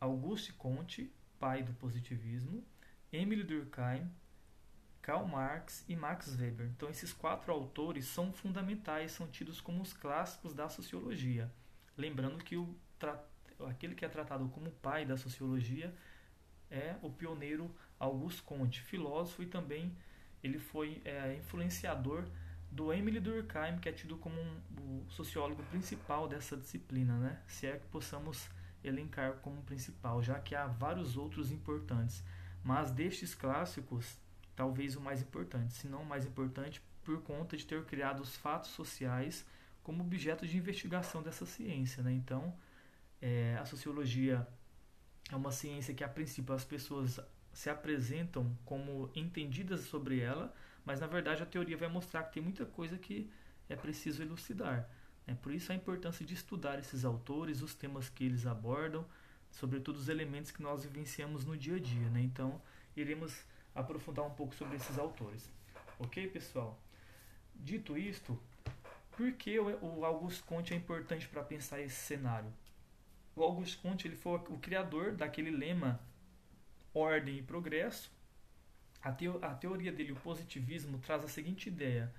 Auguste 0.00 0.52
Comte, 0.52 1.12
pai 1.38 1.62
do 1.62 1.72
positivismo, 1.74 2.64
Emily 3.12 3.42
Durkheim, 3.42 4.10
Karl 5.00 5.26
Marx 5.26 5.84
e 5.88 5.96
Max 5.96 6.36
Weber. 6.38 6.66
Então, 6.66 6.90
esses 6.90 7.12
quatro 7.12 7.52
autores 7.52 8.06
são 8.06 8.32
fundamentais, 8.32 9.12
são 9.12 9.26
tidos 9.26 9.60
como 9.60 9.82
os 9.82 9.92
clássicos 9.92 10.52
da 10.52 10.68
sociologia. 10.68 11.50
Lembrando 11.96 12.44
que 12.44 12.56
o 12.56 12.76
aquele 13.66 13.94
que 13.94 14.04
é 14.04 14.08
tratado 14.08 14.48
como 14.50 14.70
pai 14.70 15.04
da 15.04 15.16
sociologia 15.16 15.94
é 16.70 16.96
o 17.02 17.10
pioneiro 17.10 17.74
Auguste 17.98 18.42
Comte, 18.42 18.80
filósofo 18.82 19.42
e 19.42 19.46
também 19.46 19.96
ele 20.42 20.58
foi 20.58 21.00
é, 21.04 21.34
influenciador 21.34 22.24
do 22.70 22.92
Emile 22.92 23.18
Durkheim, 23.18 23.78
que 23.78 23.88
é 23.88 23.92
tido 23.92 24.16
como 24.18 24.38
um, 24.40 24.60
o 25.06 25.10
sociólogo 25.10 25.62
principal 25.64 26.28
dessa 26.28 26.56
disciplina, 26.56 27.18
né? 27.18 27.42
se 27.46 27.66
é 27.66 27.78
que 27.78 27.86
possamos 27.86 28.48
elencar 28.82 29.34
como 29.36 29.62
principal, 29.62 30.22
já 30.22 30.38
que 30.38 30.54
há 30.54 30.66
vários 30.66 31.16
outros 31.16 31.50
importantes. 31.50 32.22
Mas 32.62 32.90
destes 32.90 33.34
clássicos, 33.34 34.16
talvez 34.54 34.96
o 34.96 35.00
mais 35.00 35.22
importante, 35.22 35.74
se 35.74 35.88
não 35.88 36.02
o 36.02 36.06
mais 36.06 36.26
importante, 36.26 36.82
por 37.02 37.22
conta 37.22 37.56
de 37.56 37.64
ter 37.64 37.84
criado 37.84 38.20
os 38.20 38.36
fatos 38.36 38.70
sociais 38.70 39.46
como 39.82 40.02
objeto 40.02 40.46
de 40.46 40.58
investigação 40.58 41.22
dessa 41.22 41.46
ciência. 41.46 42.02
Né? 42.02 42.12
Então, 42.12 42.54
é, 43.22 43.56
a 43.60 43.64
sociologia 43.64 44.46
é 45.30 45.36
uma 45.36 45.50
ciência 45.50 45.94
que, 45.94 46.04
a 46.04 46.08
princípio, 46.08 46.54
as 46.54 46.64
pessoas 46.64 47.20
se 47.52 47.70
apresentam 47.70 48.56
como 48.64 49.10
entendidas 49.14 49.80
sobre 49.80 50.20
ela, 50.20 50.54
mas 50.84 51.00
na 51.00 51.06
verdade 51.06 51.42
a 51.42 51.46
teoria 51.46 51.76
vai 51.76 51.88
mostrar 51.88 52.22
que 52.24 52.34
tem 52.34 52.42
muita 52.42 52.64
coisa 52.64 52.96
que 52.96 53.30
é 53.68 53.76
preciso 53.76 54.22
elucidar. 54.22 54.88
É 55.28 55.34
por 55.34 55.52
isso 55.52 55.70
a 55.70 55.74
importância 55.74 56.24
de 56.24 56.32
estudar 56.32 56.78
esses 56.78 57.04
autores, 57.04 57.60
os 57.60 57.74
temas 57.74 58.08
que 58.08 58.24
eles 58.24 58.46
abordam, 58.46 59.04
sobretudo 59.50 59.96
os 59.96 60.08
elementos 60.08 60.50
que 60.50 60.62
nós 60.62 60.84
vivenciamos 60.84 61.44
no 61.44 61.54
dia 61.54 61.76
a 61.76 61.78
dia. 61.78 62.08
Né? 62.08 62.22
Então, 62.22 62.58
iremos 62.96 63.44
aprofundar 63.74 64.24
um 64.24 64.30
pouco 64.30 64.54
sobre 64.54 64.76
esses 64.76 64.98
autores. 64.98 65.46
Ok, 65.98 66.28
pessoal? 66.28 66.80
Dito 67.54 67.98
isto, 67.98 68.40
por 69.12 69.30
que 69.32 69.58
o 69.58 70.02
Augusto 70.02 70.44
Conte 70.44 70.72
é 70.72 70.76
importante 70.78 71.28
para 71.28 71.42
pensar 71.42 71.78
esse 71.78 71.96
cenário? 71.96 72.50
O 73.36 73.42
Augusto 73.42 73.82
Conte 73.82 74.08
ele 74.08 74.16
foi 74.16 74.36
o 74.48 74.58
criador 74.58 75.12
daquele 75.12 75.50
lema 75.50 76.00
ordem 76.94 77.36
e 77.36 77.42
progresso. 77.42 78.10
A, 79.02 79.12
teo, 79.12 79.38
a 79.44 79.52
teoria 79.54 79.92
dele, 79.92 80.12
o 80.12 80.16
positivismo, 80.16 80.98
traz 80.98 81.22
a 81.22 81.28
seguinte 81.28 81.68
ideia: 81.68 82.14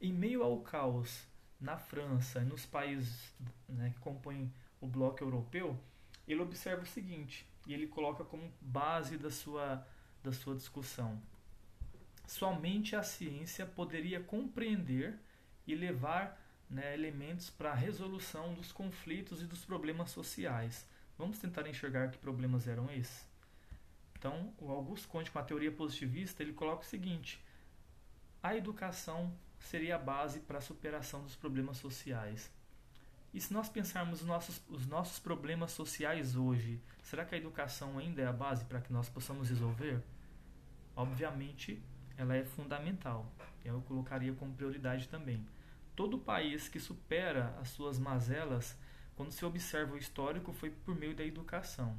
em 0.00 0.12
meio 0.12 0.42
ao 0.42 0.60
caos 0.60 1.29
na 1.60 1.76
França 1.76 2.40
nos 2.40 2.64
países 2.64 3.32
né, 3.68 3.90
que 3.90 4.00
compõem 4.00 4.52
o 4.80 4.86
bloco 4.86 5.22
europeu, 5.22 5.78
ele 6.26 6.40
observa 6.40 6.82
o 6.82 6.86
seguinte, 6.86 7.46
e 7.66 7.74
ele 7.74 7.86
coloca 7.86 8.24
como 8.24 8.50
base 8.60 9.18
da 9.18 9.30
sua, 9.30 9.86
da 10.22 10.32
sua 10.32 10.54
discussão. 10.54 11.20
Somente 12.26 12.96
a 12.96 13.02
ciência 13.02 13.66
poderia 13.66 14.20
compreender 14.20 15.18
e 15.66 15.74
levar 15.74 16.40
né, 16.68 16.94
elementos 16.94 17.50
para 17.50 17.72
a 17.72 17.74
resolução 17.74 18.54
dos 18.54 18.72
conflitos 18.72 19.42
e 19.42 19.46
dos 19.46 19.64
problemas 19.64 20.10
sociais. 20.10 20.86
Vamos 21.18 21.38
tentar 21.38 21.68
enxergar 21.68 22.10
que 22.10 22.18
problemas 22.18 22.66
eram 22.68 22.90
esses? 22.90 23.28
Então, 24.16 24.52
o 24.58 24.70
Augusto 24.70 25.08
Conte, 25.08 25.30
com 25.30 25.38
a 25.38 25.42
teoria 25.42 25.72
positivista, 25.72 26.42
ele 26.42 26.52
coloca 26.52 26.82
o 26.82 26.86
seguinte: 26.86 27.42
a 28.42 28.54
educação 28.54 29.32
seria 29.60 29.96
a 29.96 29.98
base 29.98 30.40
para 30.40 30.58
a 30.58 30.62
superação 30.62 31.22
dos 31.22 31.36
problemas 31.36 31.76
sociais. 31.76 32.50
E 33.32 33.40
se 33.40 33.52
nós 33.52 33.68
pensarmos 33.68 34.22
os 34.22 34.26
nossos, 34.26 34.60
os 34.68 34.86
nossos 34.86 35.20
problemas 35.20 35.70
sociais 35.70 36.34
hoje, 36.34 36.80
será 37.02 37.24
que 37.24 37.34
a 37.34 37.38
educação 37.38 37.96
ainda 37.98 38.22
é 38.22 38.26
a 38.26 38.32
base 38.32 38.64
para 38.64 38.80
que 38.80 38.92
nós 38.92 39.08
possamos 39.08 39.48
resolver? 39.48 40.02
Obviamente, 40.96 41.80
ela 42.16 42.34
é 42.34 42.44
fundamental. 42.44 43.30
Eu 43.64 43.80
colocaria 43.82 44.32
como 44.32 44.52
prioridade 44.52 45.06
também. 45.08 45.46
Todo 45.94 46.18
país 46.18 46.68
que 46.68 46.80
supera 46.80 47.54
as 47.60 47.68
suas 47.68 47.98
mazelas, 47.98 48.76
quando 49.14 49.30
se 49.30 49.44
observa 49.44 49.94
o 49.94 49.98
histórico, 49.98 50.52
foi 50.52 50.70
por 50.70 50.96
meio 50.96 51.14
da 51.14 51.24
educação. 51.24 51.96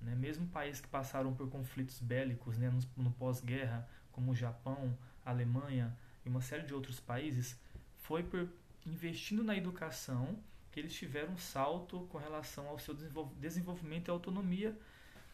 Né? 0.00 0.14
Mesmo 0.14 0.46
países 0.48 0.80
que 0.80 0.88
passaram 0.88 1.34
por 1.34 1.48
conflitos 1.48 1.98
bélicos 1.98 2.56
né, 2.56 2.70
no, 2.70 3.02
no 3.02 3.10
pós-guerra, 3.10 3.88
como 4.12 4.30
o 4.30 4.34
Japão, 4.34 4.96
a 5.24 5.30
Alemanha, 5.30 5.96
e 6.24 6.28
uma 6.28 6.40
série 6.40 6.62
de 6.62 6.74
outros 6.74 7.00
países, 7.00 7.58
foi 7.98 8.22
por 8.22 8.48
investindo 8.84 9.44
na 9.44 9.56
educação 9.56 10.38
que 10.70 10.80
eles 10.80 10.94
tiveram 10.94 11.34
um 11.34 11.38
salto 11.38 12.06
com 12.10 12.18
relação 12.18 12.66
ao 12.68 12.78
seu 12.78 12.94
desenvolvimento 13.38 14.08
e 14.08 14.10
autonomia 14.10 14.76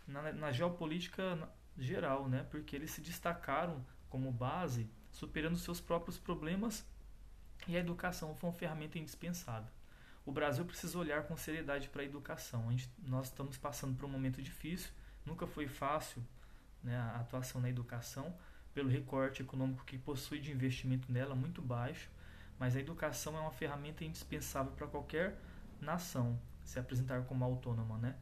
na, 0.07 0.33
na 0.33 0.53
geopolítica 0.53 1.49
geral, 1.79 2.29
né? 2.29 2.45
porque 2.51 2.75
eles 2.75 2.91
se 2.91 3.01
destacaram 3.01 3.85
como 4.11 4.33
base, 4.33 4.91
superando 5.13 5.57
seus 5.57 5.81
próprios 5.81 6.19
problemas 6.19 6.85
e 7.67 7.77
a 7.77 7.81
educação 7.81 8.35
foi 8.35 8.51
uma 8.51 8.57
ferramenta 8.57 8.99
indispensável. 8.99 9.71
O 10.27 10.33
Brasil 10.33 10.65
precisa 10.65 10.99
olhar 10.99 11.23
com 11.23 11.37
seriedade 11.37 11.89
para 11.89 12.03
a 12.03 12.05
educação. 12.05 12.69
Nós 12.99 13.27
estamos 13.27 13.57
passando 13.57 13.97
por 13.97 14.05
um 14.07 14.11
momento 14.11 14.43
difícil, 14.43 14.91
nunca 15.25 15.47
foi 15.47 15.67
fácil 15.67 16.23
né, 16.83 16.97
a 16.97 17.21
atuação 17.21 17.61
na 17.61 17.71
educação, 17.71 18.35
pelo 18.75 18.89
recorte 18.89 19.43
econômico 19.43 19.85
que 19.85 19.99
possui 19.99 20.39
de 20.39 20.53
investimento 20.53 21.11
nela 21.11 21.35
muito 21.35 21.61
baixo, 21.61 22.11
mas 22.59 22.77
a 22.77 22.81
educação 22.81 23.37
é 23.37 23.41
uma 23.41 23.53
ferramenta 23.53 24.05
indispensável 24.05 24.73
para 24.73 24.87
qualquer 24.87 25.39
nação 25.81 26.39
se 26.65 26.79
apresentar 26.79 27.23
como 27.25 27.45
autônoma, 27.45 27.99
né? 27.99 28.17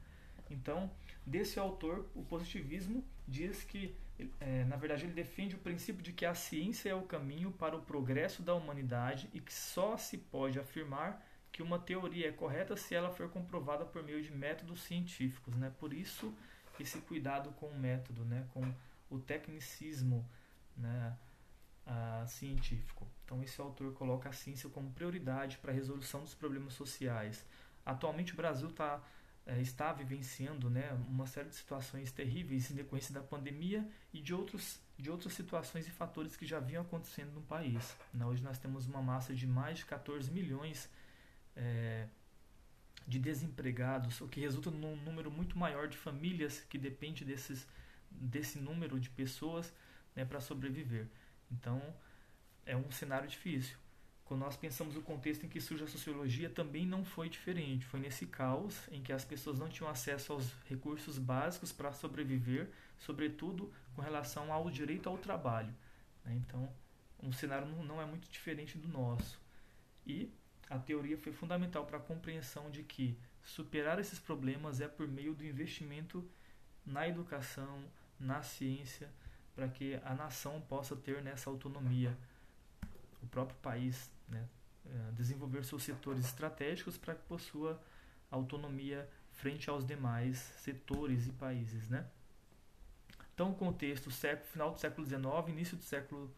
Então, 0.51 0.91
desse 1.25 1.59
autor, 1.59 2.07
o 2.15 2.23
positivismo 2.23 3.05
diz 3.27 3.65
que, 3.65 3.97
é, 4.39 4.65
na 4.65 4.77
verdade, 4.77 5.05
ele 5.05 5.13
defende 5.13 5.57
o 5.57 5.59
princípio 5.59 6.03
de 6.03 6.13
que 6.13 6.25
a 6.25 6.35
ciência 6.35 6.89
é 6.89 6.95
o 6.95 7.03
caminho 7.03 7.51
para 7.51 7.77
o 7.77 7.83
progresso 7.83 8.43
da 8.43 8.55
humanidade 8.55 9.29
e 9.33 9.41
que 9.41 9.53
só 9.53 9.97
se 9.97 10.17
pode 10.17 10.59
afirmar 10.59 11.25
que 11.51 11.63
uma 11.63 11.79
teoria 11.79 12.29
é 12.29 12.33
correta 12.33 12.77
se 12.77 12.95
ela 12.95 13.11
for 13.11 13.29
comprovada 13.31 13.85
por 13.85 14.03
meio 14.03 14.23
de 14.23 14.31
métodos 14.31 14.83
científicos, 14.83 15.57
né? 15.57 15.73
Por 15.81 15.93
isso 15.93 16.33
esse 16.79 16.99
cuidado 16.99 17.51
com 17.53 17.67
o 17.67 17.79
método, 17.79 18.25
né? 18.25 18.47
Com 18.53 18.63
o 19.11 19.19
tecnicismo 19.19 20.29
né, 20.77 21.17
científico. 22.27 23.07
Então, 23.25 23.43
esse 23.43 23.61
autor 23.61 23.93
coloca 23.95 24.29
a 24.29 24.33
ciência 24.33 24.69
como 24.71 24.91
prioridade 24.91 25.59
para 25.59 25.73
a 25.73 25.75
resolução 25.75 26.21
dos 26.21 26.35
problemas 26.35 26.75
sociais. 26.75 27.45
Atualmente, 27.85 28.33
o 28.33 28.37
Brasil 28.37 28.71
tá, 28.71 29.03
é, 29.45 29.61
está 29.61 29.93
vivenciando 29.93 30.69
né, 30.69 30.93
uma 31.09 31.27
série 31.27 31.49
de 31.49 31.55
situações 31.55 32.11
terríveis 32.13 32.71
em 32.71 32.75
decorrência 32.75 33.15
da 33.15 33.23
pandemia 33.23 33.89
e 34.13 34.21
de, 34.21 34.35
outros, 34.35 34.81
de 34.99 35.11
outras 35.11 35.33
situações 35.35 35.87
e 35.87 35.91
fatores 35.91 36.37
que 36.37 36.47
já 36.47 36.59
vinham 36.61 36.83
acontecendo 36.83 37.33
no 37.33 37.43
país. 37.43 37.97
Né, 38.13 38.25
hoje, 38.25 38.43
nós 38.43 38.59
temos 38.59 38.87
uma 38.87 39.03
massa 39.03 39.35
de 39.35 39.47
mais 39.47 39.79
de 39.79 39.85
14 39.87 40.31
milhões 40.31 40.89
é, 41.57 42.09
de 43.07 43.19
desempregados, 43.19 44.21
o 44.21 44.29
que 44.29 44.41
resulta 44.41 44.71
num 44.71 44.97
número 44.97 45.31
muito 45.31 45.57
maior 45.57 45.89
de 45.89 45.97
famílias 45.97 46.61
que 46.69 46.77
depende 46.77 47.25
desses, 47.25 47.67
desse 48.11 48.59
número 48.59 48.99
de 48.99 49.11
pessoas 49.11 49.73
né, 50.15 50.25
para 50.25 50.41
sobreviver. 50.41 51.09
Então, 51.51 51.81
é 52.65 52.77
um 52.77 52.91
cenário 52.91 53.29
difícil. 53.29 53.77
Quando 54.25 54.41
nós 54.41 54.57
pensamos 54.57 54.97
o 54.97 55.03
contexto 55.03 55.47
em 55.47 55.49
que 55.49 55.61
surge 55.61 55.85
a 55.85 55.89
sociologia, 55.89 56.51
também 56.51 56.85
não 56.85 57.05
foi 57.05 57.29
diferente. 57.29 57.87
Foi 57.87 58.01
nesse 58.01 58.27
caos 58.27 58.77
em 58.91 59.01
que 59.01 59.13
as 59.13 59.25
pessoas 59.25 59.59
não 59.59 59.69
tinham 59.69 59.89
acesso 59.89 60.33
aos 60.33 60.53
recursos 60.69 61.17
básicos 61.17 61.71
para 61.71 61.93
sobreviver, 61.93 62.69
sobretudo 62.99 63.73
com 63.95 64.03
relação 64.03 64.53
ao 64.53 64.69
direito 64.69 65.09
ao 65.09 65.17
trabalho. 65.17 65.73
Né? 66.25 66.35
Então, 66.35 66.69
um 67.23 67.33
cenário 67.33 67.69
não 67.85 68.03
é 68.03 68.05
muito 68.05 68.29
diferente 68.29 68.77
do 68.77 68.89
nosso. 68.89 69.41
E 70.05 70.33
a 70.69 70.79
teoria 70.79 71.17
foi 71.17 71.33
fundamental 71.33 71.87
para 71.87 71.99
a 71.99 72.01
compreensão 72.01 72.69
de 72.69 72.83
que 72.83 73.17
superar 73.45 74.01
esses 74.01 74.19
problemas 74.19 74.81
é 74.81 74.89
por 74.89 75.07
meio 75.07 75.35
do 75.35 75.45
investimento 75.45 76.29
na 76.87 77.09
educação, 77.09 77.83
na 78.19 78.43
ciência, 78.43 79.11
para 79.55 79.69
que 79.69 79.99
a 80.05 80.15
nação 80.15 80.61
possa 80.61 80.95
ter 80.95 81.23
nessa 81.23 81.51
autonomia, 81.51 82.17
o 83.23 83.27
próprio 83.27 83.59
país, 83.59 84.11
né, 84.29 84.47
é, 84.85 85.13
desenvolver 85.13 85.65
seus 85.65 85.83
setores 85.83 86.25
estratégicos 86.25 86.97
para 86.97 87.15
que 87.15 87.23
possua 87.23 87.81
autonomia 88.31 89.09
frente 89.33 89.69
aos 89.69 89.85
demais 89.85 90.39
setores 90.59 91.27
e 91.27 91.33
países, 91.33 91.89
né? 91.89 92.07
Então, 93.35 93.53
contexto 93.53 94.11
século, 94.11 94.47
final 94.49 94.71
do 94.73 94.81
século 94.81 95.07
XIX, 95.07 95.49
início 95.49 95.77
do 95.77 95.85
século, 95.85 96.35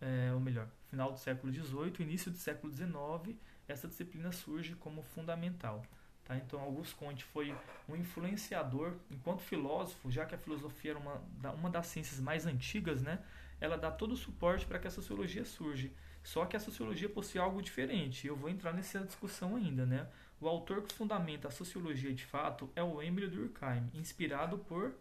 é, 0.00 0.32
ou 0.32 0.40
melhor, 0.40 0.68
final 0.86 1.12
do 1.12 1.18
século 1.18 1.52
XVIII, 1.52 1.92
início 2.00 2.30
do 2.30 2.38
século 2.38 2.74
XIX, 2.74 3.36
essa 3.66 3.86
disciplina 3.86 4.32
surge 4.32 4.74
como 4.76 5.02
fundamental. 5.02 5.84
Tá? 6.28 6.36
Então, 6.36 6.60
Augusto 6.60 6.94
Conte 6.96 7.24
foi 7.24 7.56
um 7.88 7.96
influenciador, 7.96 8.92
enquanto 9.10 9.40
filósofo, 9.40 10.10
já 10.10 10.26
que 10.26 10.34
a 10.34 10.38
filosofia 10.38 10.90
era 10.90 11.00
uma, 11.00 11.22
uma 11.52 11.70
das 11.70 11.86
ciências 11.86 12.20
mais 12.20 12.44
antigas, 12.44 13.02
né? 13.02 13.18
ela 13.58 13.78
dá 13.78 13.90
todo 13.90 14.12
o 14.12 14.16
suporte 14.16 14.66
para 14.66 14.78
que 14.78 14.86
a 14.86 14.90
sociologia 14.90 15.44
surja. 15.44 15.90
Só 16.22 16.44
que 16.44 16.54
a 16.54 16.60
sociologia 16.60 17.08
possui 17.08 17.40
algo 17.40 17.62
diferente, 17.62 18.26
eu 18.26 18.36
vou 18.36 18.50
entrar 18.50 18.74
nessa 18.74 19.00
discussão 19.00 19.56
ainda. 19.56 19.86
Né? 19.86 20.06
O 20.38 20.46
autor 20.46 20.82
que 20.82 20.92
fundamenta 20.92 21.48
a 21.48 21.50
sociologia 21.50 22.12
de 22.12 22.26
fato 22.26 22.70
é 22.76 22.82
o 22.82 23.02
Emile 23.02 23.28
Durkheim, 23.28 23.90
inspirado 23.94 24.58
por 24.58 24.94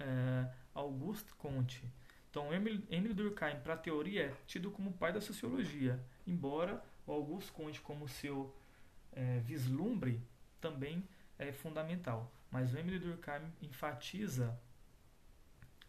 é, 0.00 0.48
Auguste 0.74 1.34
Comte. 1.34 1.84
Então, 2.30 2.52
Emile 2.52 3.14
Durkheim, 3.14 3.60
para 3.60 3.74
a 3.74 3.76
teoria, 3.76 4.26
é 4.26 4.34
tido 4.46 4.70
como 4.70 4.92
pai 4.92 5.12
da 5.12 5.20
sociologia, 5.20 6.02
embora 6.26 6.82
o 7.06 7.12
Auguste 7.12 7.52
Comte, 7.52 7.80
como 7.80 8.08
seu 8.08 8.54
é, 9.12 9.40
vislumbre 9.40 10.22
também 10.60 11.06
é 11.38 11.52
fundamental. 11.52 12.32
Mas 12.50 12.72
o 12.72 12.78
Emily 12.78 12.98
Durkheim 12.98 13.52
enfatiza 13.60 14.58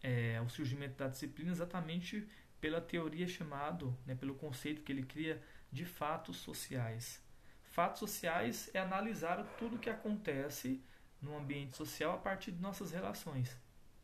é, 0.01 0.41
o 0.41 0.49
surgimento 0.49 0.97
da 0.97 1.07
disciplina 1.07 1.51
exatamente 1.51 2.27
pela 2.59 2.81
teoria 2.81 3.27
chamado, 3.27 3.97
né, 4.05 4.15
pelo 4.15 4.35
conceito 4.35 4.81
que 4.81 4.91
ele 4.91 5.03
cria 5.03 5.41
de 5.71 5.85
fatos 5.85 6.37
sociais. 6.37 7.21
Fatos 7.63 7.99
sociais 7.99 8.69
é 8.73 8.79
analisar 8.79 9.43
tudo 9.57 9.75
o 9.75 9.79
que 9.79 9.89
acontece 9.89 10.83
no 11.21 11.37
ambiente 11.37 11.77
social 11.77 12.13
a 12.13 12.17
partir 12.17 12.51
de 12.51 12.61
nossas 12.61 12.91
relações. 12.91 13.55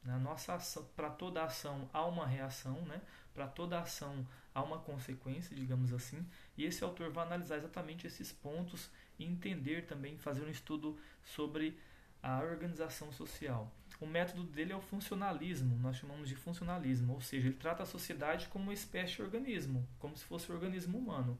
Na 0.05 0.19
nossa 0.19 0.57
para 0.95 1.09
toda 1.09 1.43
ação 1.43 1.89
há 1.91 2.05
uma 2.05 2.25
reação, 2.25 2.81
né? 2.83 3.01
Para 3.33 3.47
toda 3.47 3.79
ação 3.79 4.25
há 4.53 4.61
uma 4.63 4.79
consequência, 4.79 5.55
digamos 5.55 5.91
assim. 5.91 6.25
E 6.57 6.63
esse 6.63 6.83
autor 6.83 7.11
vai 7.11 7.25
analisar 7.25 7.57
exatamente 7.57 8.07
esses 8.07 8.31
pontos 8.31 8.89
e 9.19 9.25
entender 9.25 9.85
também, 9.85 10.17
fazer 10.17 10.43
um 10.43 10.49
estudo 10.49 10.97
sobre 11.23 11.77
a 12.21 12.39
organização 12.39 13.11
social. 13.11 13.71
O 13.99 14.05
método 14.05 14.43
dele 14.43 14.73
é 14.73 14.75
o 14.75 14.81
funcionalismo, 14.81 15.77
nós 15.77 15.97
chamamos 15.97 16.27
de 16.27 16.35
funcionalismo, 16.35 17.13
ou 17.13 17.21
seja, 17.21 17.47
ele 17.47 17.55
trata 17.55 17.83
a 17.83 17.85
sociedade 17.85 18.47
como 18.47 18.65
uma 18.65 18.73
espécie 18.73 19.15
de 19.15 19.21
organismo, 19.21 19.87
como 19.99 20.17
se 20.17 20.25
fosse 20.25 20.51
um 20.51 20.55
organismo 20.55 20.97
humano. 20.97 21.37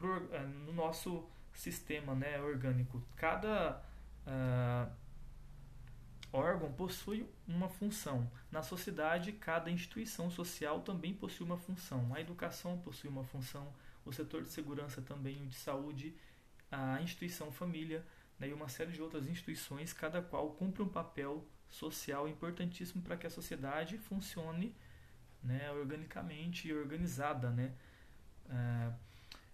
Eh, 0.00 0.46
no 0.66 0.72
nosso 0.72 1.24
sistema 1.54 2.14
né, 2.14 2.38
orgânico, 2.38 3.02
cada 3.16 3.82
uh, 4.26 4.92
órgão 6.36 6.72
possui 6.72 7.28
uma 7.46 7.68
função. 7.68 8.30
Na 8.50 8.62
sociedade, 8.62 9.32
cada 9.32 9.70
instituição 9.70 10.30
social 10.30 10.80
também 10.82 11.14
possui 11.14 11.46
uma 11.46 11.56
função. 11.56 12.14
A 12.14 12.20
educação 12.20 12.78
possui 12.78 13.08
uma 13.08 13.24
função, 13.24 13.72
o 14.04 14.12
setor 14.12 14.42
de 14.42 14.48
segurança 14.48 15.02
também, 15.02 15.42
o 15.42 15.46
de 15.46 15.56
saúde, 15.56 16.14
a 16.70 17.00
instituição 17.00 17.50
família 17.50 18.04
né, 18.38 18.48
e 18.48 18.52
uma 18.52 18.68
série 18.68 18.92
de 18.92 19.02
outras 19.02 19.26
instituições, 19.26 19.92
cada 19.92 20.22
qual 20.22 20.50
cumpre 20.50 20.82
um 20.82 20.88
papel 20.88 21.44
social 21.68 22.28
importantíssimo 22.28 23.02
para 23.02 23.16
que 23.16 23.26
a 23.26 23.30
sociedade 23.30 23.98
funcione 23.98 24.74
né, 25.42 25.70
organicamente 25.72 26.68
e 26.68 26.74
organizada. 26.74 27.50
Né? 27.50 27.72
É, 28.48 28.92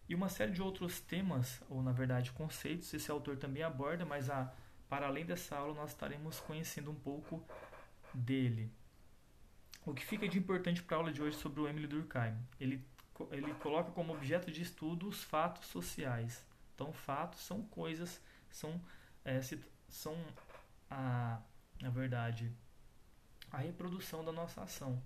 e 0.08 0.14
uma 0.14 0.28
série 0.28 0.52
de 0.52 0.60
outros 0.60 1.00
temas, 1.00 1.60
ou 1.68 1.82
na 1.82 1.92
verdade 1.92 2.32
conceitos, 2.32 2.92
esse 2.92 3.10
autor 3.10 3.36
também 3.36 3.62
aborda, 3.62 4.04
mas 4.04 4.28
a 4.28 4.52
para 4.92 5.06
além 5.06 5.24
dessa 5.24 5.56
aula, 5.56 5.72
nós 5.72 5.92
estaremos 5.92 6.38
conhecendo 6.38 6.90
um 6.90 6.94
pouco 6.94 7.42
dele. 8.12 8.70
O 9.86 9.94
que 9.94 10.04
fica 10.04 10.28
de 10.28 10.38
importante 10.38 10.82
para 10.82 10.98
a 10.98 11.00
aula 11.00 11.10
de 11.10 11.22
hoje 11.22 11.34
sobre 11.38 11.62
o 11.62 11.66
Emily 11.66 11.86
Durkheim? 11.86 12.36
Ele, 12.60 12.84
ele 13.30 13.54
coloca 13.54 13.90
como 13.92 14.12
objeto 14.12 14.50
de 14.52 14.60
estudo 14.60 15.08
os 15.08 15.24
fatos 15.24 15.66
sociais. 15.68 16.44
Então, 16.74 16.92
fatos 16.92 17.40
são 17.40 17.62
coisas, 17.62 18.20
são, 18.50 18.78
é, 19.24 19.40
são 19.88 20.14
a, 20.90 21.40
na 21.80 21.88
verdade, 21.88 22.52
a 23.50 23.56
reprodução 23.56 24.22
da 24.22 24.30
nossa 24.30 24.60
ação. 24.60 25.02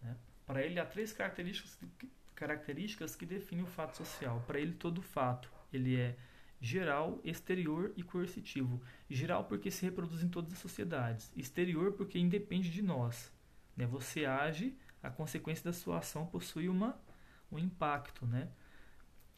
Né? 0.00 0.16
Para 0.46 0.62
ele, 0.62 0.80
há 0.80 0.86
três 0.86 1.12
características, 1.12 1.78
características 2.34 3.14
que 3.14 3.26
definem 3.26 3.62
o 3.62 3.68
fato 3.68 3.94
social. 3.94 4.42
Para 4.46 4.58
ele, 4.58 4.72
todo 4.72 5.02
fato 5.02 5.52
ele 5.70 6.00
é 6.00 6.16
geral, 6.60 7.20
exterior 7.24 7.92
e 7.96 8.02
coercitivo. 8.02 8.80
Geral 9.08 9.44
porque 9.44 9.70
se 9.70 9.84
reproduz 9.84 10.22
em 10.22 10.28
todas 10.28 10.52
as 10.52 10.58
sociedades, 10.58 11.32
exterior 11.36 11.92
porque 11.92 12.18
independe 12.18 12.70
de 12.70 12.82
nós. 12.82 13.32
Né? 13.76 13.86
Você 13.86 14.24
age, 14.24 14.76
a 15.02 15.10
consequência 15.10 15.64
da 15.64 15.72
sua 15.72 15.98
ação 15.98 16.26
possui 16.26 16.68
uma, 16.68 16.98
um 17.50 17.58
impacto. 17.58 18.26
Né? 18.26 18.48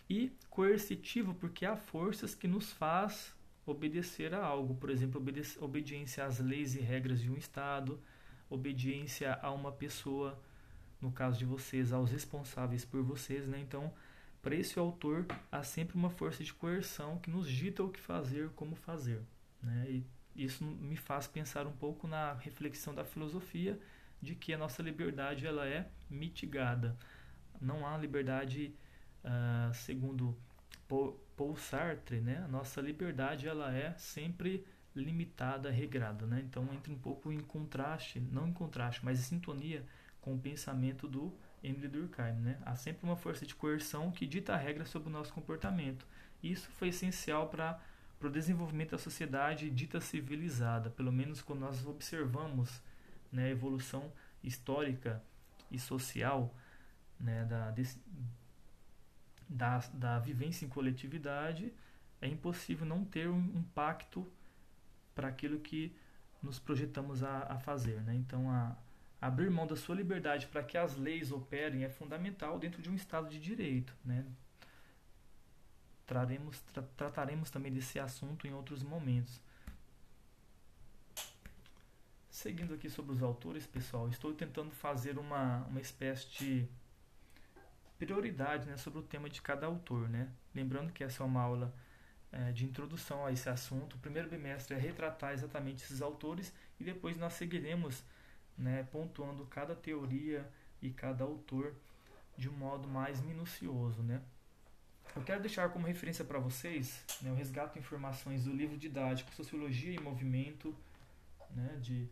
E 0.09 0.33
coercitivo 0.49 1.35
porque 1.35 1.67
há 1.67 1.77
forças 1.77 2.35
que 2.35 2.49
nos 2.49 2.73
faz 2.73 3.35
obedecer 3.67 4.35
a 4.35 4.45
algo, 4.45 4.75
por 4.75 4.91
exemplo, 4.91 5.23
obediência 5.61 6.25
às 6.25 6.41
leis 6.41 6.75
e 6.75 6.81
regras 6.81 7.21
de 7.21 7.31
um 7.31 7.37
Estado, 7.37 8.01
obediência 8.49 9.39
a 9.41 9.53
uma 9.53 9.71
pessoa, 9.71 10.43
no 11.01 11.13
caso 11.13 11.39
de 11.39 11.45
vocês, 11.45 11.93
aos 11.93 12.11
responsáveis 12.11 12.85
por 12.85 13.03
vocês. 13.03 13.47
Né? 13.47 13.61
Então, 13.61 13.93
para 14.43 14.55
esse 14.55 14.79
autor, 14.79 15.27
há 15.53 15.63
sempre 15.63 15.97
uma 15.97 16.11
força 16.11 16.43
de 16.43 16.55
coerção 16.55 17.19
que 17.19 17.31
nos 17.31 17.49
dita 17.49 17.83
o 17.83 17.91
que 17.91 18.01
fazer, 18.01 18.49
como 18.51 18.75
fazer. 18.75 19.21
Né? 19.63 19.87
E 19.89 20.07
isso 20.35 20.65
me 20.65 20.97
faz 20.97 21.27
pensar 21.27 21.67
um 21.67 21.73
pouco 21.73 22.07
na 22.07 22.33
reflexão 22.35 22.95
da 22.95 23.05
filosofia 23.05 23.79
de 24.21 24.35
que 24.35 24.53
a 24.53 24.59
nossa 24.59 24.83
liberdade 24.83 25.47
ela 25.47 25.67
é 25.67 25.89
mitigada. 26.09 26.97
Não 27.61 27.87
há 27.87 27.97
liberdade, 27.99 28.75
uh, 29.25 29.75
segundo 29.75 30.37
Paul 30.89 31.57
Sartre, 31.57 32.21
né? 32.21 32.43
a 32.45 32.49
nossa 32.49 32.81
liberdade 32.81 33.47
ela 33.47 33.75
é 33.75 33.95
sempre 33.99 34.67
limitada, 34.95 35.71
regrada. 35.71 36.27
Né? 36.27 36.43
Então 36.47 36.67
entra 36.73 36.93
um 36.93 36.99
pouco 36.99 37.31
em 37.31 37.41
contraste, 37.41 38.21
não 38.21 38.49
em 38.49 38.53
contraste, 38.53 39.05
mas 39.05 39.19
em 39.19 39.23
sintonia 39.23 39.85
com 40.21 40.35
o 40.35 40.39
pensamento 40.39 41.09
do 41.09 41.33
Emily 41.63 41.89
Durkheim. 41.89 42.35
Né? 42.35 42.59
Há 42.65 42.77
sempre 42.77 43.05
uma 43.05 43.17
força 43.17 43.47
de 43.47 43.55
coerção 43.55 44.11
que 44.11 44.27
dita 44.27 44.55
a 44.55 44.57
regra 44.57 44.85
sobre 44.85 45.09
o 45.09 45.13
nosso 45.13 45.33
comportamento. 45.33 46.07
Isso 46.43 46.71
foi 46.71 46.89
essencial 46.89 47.49
para 47.49 47.81
o 48.21 48.29
desenvolvimento 48.29 48.93
da 48.93 48.99
sociedade 48.99 49.71
dita 49.71 50.01
civilizada, 50.01 50.91
pelo 50.91 51.13
menos 51.13 51.43
quando 51.43 51.61
nós 51.61 51.87
observamos 51.87 52.83
né, 53.31 53.47
a 53.47 53.51
evolução 53.51 54.13
histórica 54.43 55.23
e 55.71 55.79
social 55.79 56.55
né, 57.19 57.45
da, 57.45 57.71
desse, 57.71 58.01
da, 59.49 59.79
da 59.93 60.19
vivência 60.19 60.65
em 60.65 60.69
coletividade, 60.69 61.73
é 62.21 62.29
impossível 62.29 62.87
não 62.87 63.05
ter 63.05 63.29
um 63.29 63.45
impacto 63.57 64.27
para 65.15 65.29
aquilo 65.29 65.61
que 65.61 65.95
nos 66.43 66.59
projetamos 66.59 67.23
a, 67.23 67.53
a 67.53 67.59
fazer. 67.59 68.01
Né? 68.03 68.15
Então, 68.15 68.51
a, 68.51 68.77
abrir 69.21 69.51
mão 69.51 69.67
da 69.67 69.77
sua 69.77 69.95
liberdade 69.95 70.47
para 70.47 70.63
que 70.63 70.79
as 70.79 70.97
leis 70.97 71.31
operem 71.31 71.85
é 71.85 71.89
fundamental 71.89 72.59
dentro 72.59 72.81
de 72.81 72.89
um 72.89 72.95
Estado 72.95 73.29
de 73.29 73.39
direito. 73.39 73.95
Né? 74.05 74.25
Traremos, 76.07 76.61
tra 76.73 76.83
trataremos 76.97 77.51
também 77.51 77.73
desse 77.73 77.99
assunto 77.99 78.47
em 78.47 78.55
outros 78.55 78.83
momentos. 78.83 79.41
Seguindo 82.31 82.73
aqui 82.73 82.89
sobre 82.89 83.13
os 83.13 83.23
autores, 83.23 83.67
pessoal, 83.67 84.09
estou 84.09 84.33
tentando 84.33 84.71
fazer 84.71 85.19
uma, 85.19 85.59
uma 85.67 85.81
espécie 85.81 86.27
de 86.31 86.69
prioridade 87.99 88.67
né, 88.67 88.79
sobre 88.79 89.01
o 89.01 89.03
tema 89.03 89.29
de 89.29 89.43
cada 89.43 89.67
autor. 89.67 90.09
Né? 90.09 90.29
Lembrando 90.55 90.91
que 90.91 91.05
essa 91.05 91.23
é 91.23 91.27
uma 91.27 91.43
aula 91.43 91.75
é, 92.33 92.51
de 92.53 92.65
introdução 92.65 93.27
a 93.27 93.33
esse 93.33 93.49
assunto. 93.51 93.97
O 93.97 93.99
primeiro 93.99 94.31
bimestre 94.31 94.75
é 94.75 94.79
retratar 94.79 95.35
exatamente 95.35 95.85
esses 95.85 96.01
autores 96.01 96.51
e 96.79 96.85
depois 96.85 97.19
nós 97.19 97.35
seguiremos 97.35 98.03
né, 98.57 98.87
pontuando 98.91 99.45
cada 99.47 99.75
teoria 99.75 100.49
e 100.83 100.91
cada 100.91 101.25
autor 101.25 101.75
de 102.37 102.49
um 102.49 102.53
modo 102.53 102.89
mais 102.89 103.21
minucioso. 103.21 104.03
Né? 104.03 104.21
Eu 105.15 105.23
quero 105.23 105.41
deixar 105.41 105.69
como 105.71 105.87
referência 105.87 106.25
para 106.25 106.39
vocês, 106.39 107.05
né, 107.21 107.31
eu 107.31 107.35
resgato 107.35 107.79
informações 107.79 108.45
do 108.45 108.53
livro 108.53 108.77
didático 108.77 109.35
Sociologia 109.35 109.93
e 109.93 110.01
Movimento, 110.01 110.75
né, 111.51 111.79
de, 111.81 112.09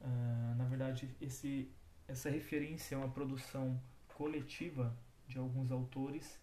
uh, 0.00 0.54
na 0.56 0.64
verdade, 0.64 1.08
esse, 1.20 1.70
essa 2.06 2.28
referência 2.28 2.94
é 2.94 2.98
uma 2.98 3.08
produção 3.08 3.80
coletiva 4.14 4.94
de 5.26 5.38
alguns 5.38 5.70
autores 5.70 6.38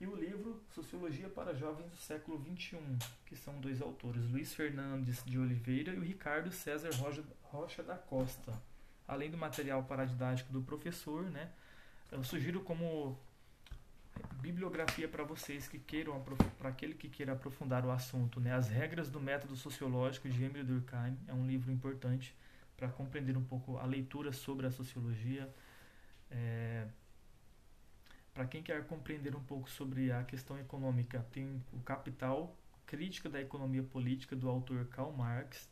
e 0.00 0.06
o 0.06 0.14
livro 0.14 0.62
Sociologia 0.74 1.28
para 1.28 1.54
Jovens 1.54 1.90
do 1.90 1.96
Século 1.96 2.42
XXI, 2.44 2.78
que 3.26 3.36
são 3.36 3.60
dois 3.60 3.80
autores, 3.80 4.28
Luiz 4.28 4.52
Fernandes 4.52 5.22
de 5.24 5.38
Oliveira 5.38 5.94
e 5.94 5.98
o 5.98 6.02
Ricardo 6.02 6.50
César 6.50 6.90
Rocha, 7.42 7.82
da 7.82 7.96
Costa. 7.96 8.52
Além 9.06 9.30
do 9.30 9.38
material 9.38 9.84
paradidático 9.84 10.52
do 10.52 10.62
professor, 10.62 11.24
né, 11.24 11.50
eu 12.10 12.24
sugiro 12.24 12.60
como 12.60 13.18
bibliografia 14.40 15.08
para 15.08 15.24
vocês 15.24 15.68
que 15.68 15.78
queiram, 15.78 16.22
para 16.58 16.68
aquele 16.68 16.94
que 16.94 17.08
queira 17.08 17.32
aprofundar 17.32 17.84
o 17.84 17.90
assunto, 17.90 18.40
né, 18.40 18.52
As 18.52 18.68
Regras 18.68 19.10
do 19.10 19.20
Método 19.20 19.56
Sociológico 19.56 20.28
de 20.28 20.42
Emile 20.42 20.64
Durkheim. 20.64 21.18
É 21.26 21.32
um 21.32 21.46
livro 21.46 21.70
importante 21.70 22.34
para 22.76 22.88
compreender 22.88 23.36
um 23.36 23.44
pouco 23.44 23.78
a 23.78 23.86
leitura 23.86 24.32
sobre 24.32 24.66
a 24.66 24.70
sociologia. 24.70 25.48
É, 26.30 26.86
para 28.34 28.46
quem 28.46 28.62
quer 28.62 28.84
compreender 28.86 29.36
um 29.36 29.42
pouco 29.42 29.70
sobre 29.70 30.10
a 30.10 30.24
questão 30.24 30.58
econômica, 30.58 31.24
tem 31.30 31.62
o 31.72 31.78
Capital, 31.80 32.54
Crítica 32.84 33.30
da 33.30 33.40
Economia 33.40 33.82
Política, 33.82 34.34
do 34.34 34.48
autor 34.48 34.86
Karl 34.88 35.12
Marx. 35.12 35.70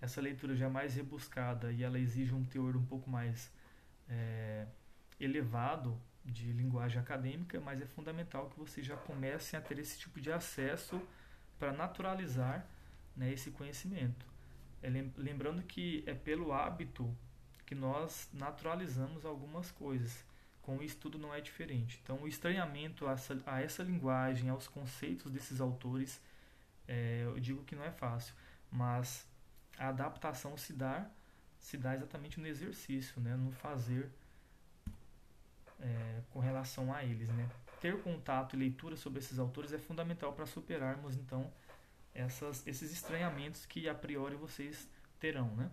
Essa 0.00 0.20
leitura 0.20 0.56
já 0.56 0.66
é 0.66 0.68
mais 0.70 0.94
rebuscada 0.94 1.70
e 1.70 1.82
ela 1.82 1.98
exige 1.98 2.34
um 2.34 2.44
teor 2.44 2.76
um 2.76 2.84
pouco 2.84 3.10
mais 3.10 3.52
é, 4.08 4.66
elevado 5.20 6.00
de 6.24 6.50
linguagem 6.52 6.98
acadêmica, 6.98 7.60
mas 7.60 7.80
é 7.80 7.86
fundamental 7.86 8.48
que 8.48 8.58
vocês 8.58 8.84
já 8.84 8.96
comecem 8.96 9.58
a 9.58 9.62
ter 9.62 9.78
esse 9.78 9.98
tipo 9.98 10.20
de 10.20 10.32
acesso 10.32 11.00
para 11.58 11.72
naturalizar 11.72 12.66
né, 13.14 13.30
esse 13.32 13.50
conhecimento. 13.50 14.26
É, 14.82 14.88
lembrando 15.16 15.62
que 15.62 16.02
é 16.06 16.14
pelo 16.14 16.52
hábito 16.52 17.14
que 17.66 17.74
nós 17.74 18.28
naturalizamos 18.32 19.24
algumas 19.24 19.70
coisas 19.70 20.24
com 20.66 20.78
o 20.78 20.82
estudo 20.82 21.16
não 21.16 21.32
é 21.32 21.40
diferente. 21.40 22.00
Então, 22.02 22.20
o 22.20 22.26
estranhamento 22.26 23.06
a 23.06 23.12
essa, 23.12 23.40
a 23.46 23.62
essa 23.62 23.84
linguagem, 23.84 24.50
aos 24.50 24.66
conceitos 24.66 25.30
desses 25.30 25.60
autores, 25.60 26.20
é, 26.88 27.22
eu 27.24 27.38
digo 27.38 27.62
que 27.62 27.76
não 27.76 27.84
é 27.84 27.92
fácil, 27.92 28.34
mas 28.70 29.24
a 29.78 29.88
adaptação 29.88 30.56
se 30.56 30.72
dá, 30.72 31.08
se 31.56 31.78
dá 31.78 31.94
exatamente 31.94 32.40
no 32.40 32.48
exercício, 32.48 33.20
né, 33.20 33.36
no 33.36 33.52
fazer 33.52 34.10
é, 35.80 36.20
com 36.30 36.40
relação 36.40 36.92
a 36.92 37.04
eles. 37.04 37.28
Né. 37.28 37.48
Ter 37.80 38.02
contato 38.02 38.56
e 38.56 38.58
leitura 38.58 38.96
sobre 38.96 39.20
esses 39.20 39.38
autores 39.38 39.72
é 39.72 39.78
fundamental 39.78 40.32
para 40.32 40.46
superarmos, 40.46 41.14
então, 41.14 41.48
essas, 42.12 42.66
esses 42.66 42.90
estranhamentos 42.90 43.64
que 43.66 43.88
a 43.88 43.94
priori 43.94 44.34
vocês 44.34 44.88
terão. 45.20 45.46
Né. 45.54 45.70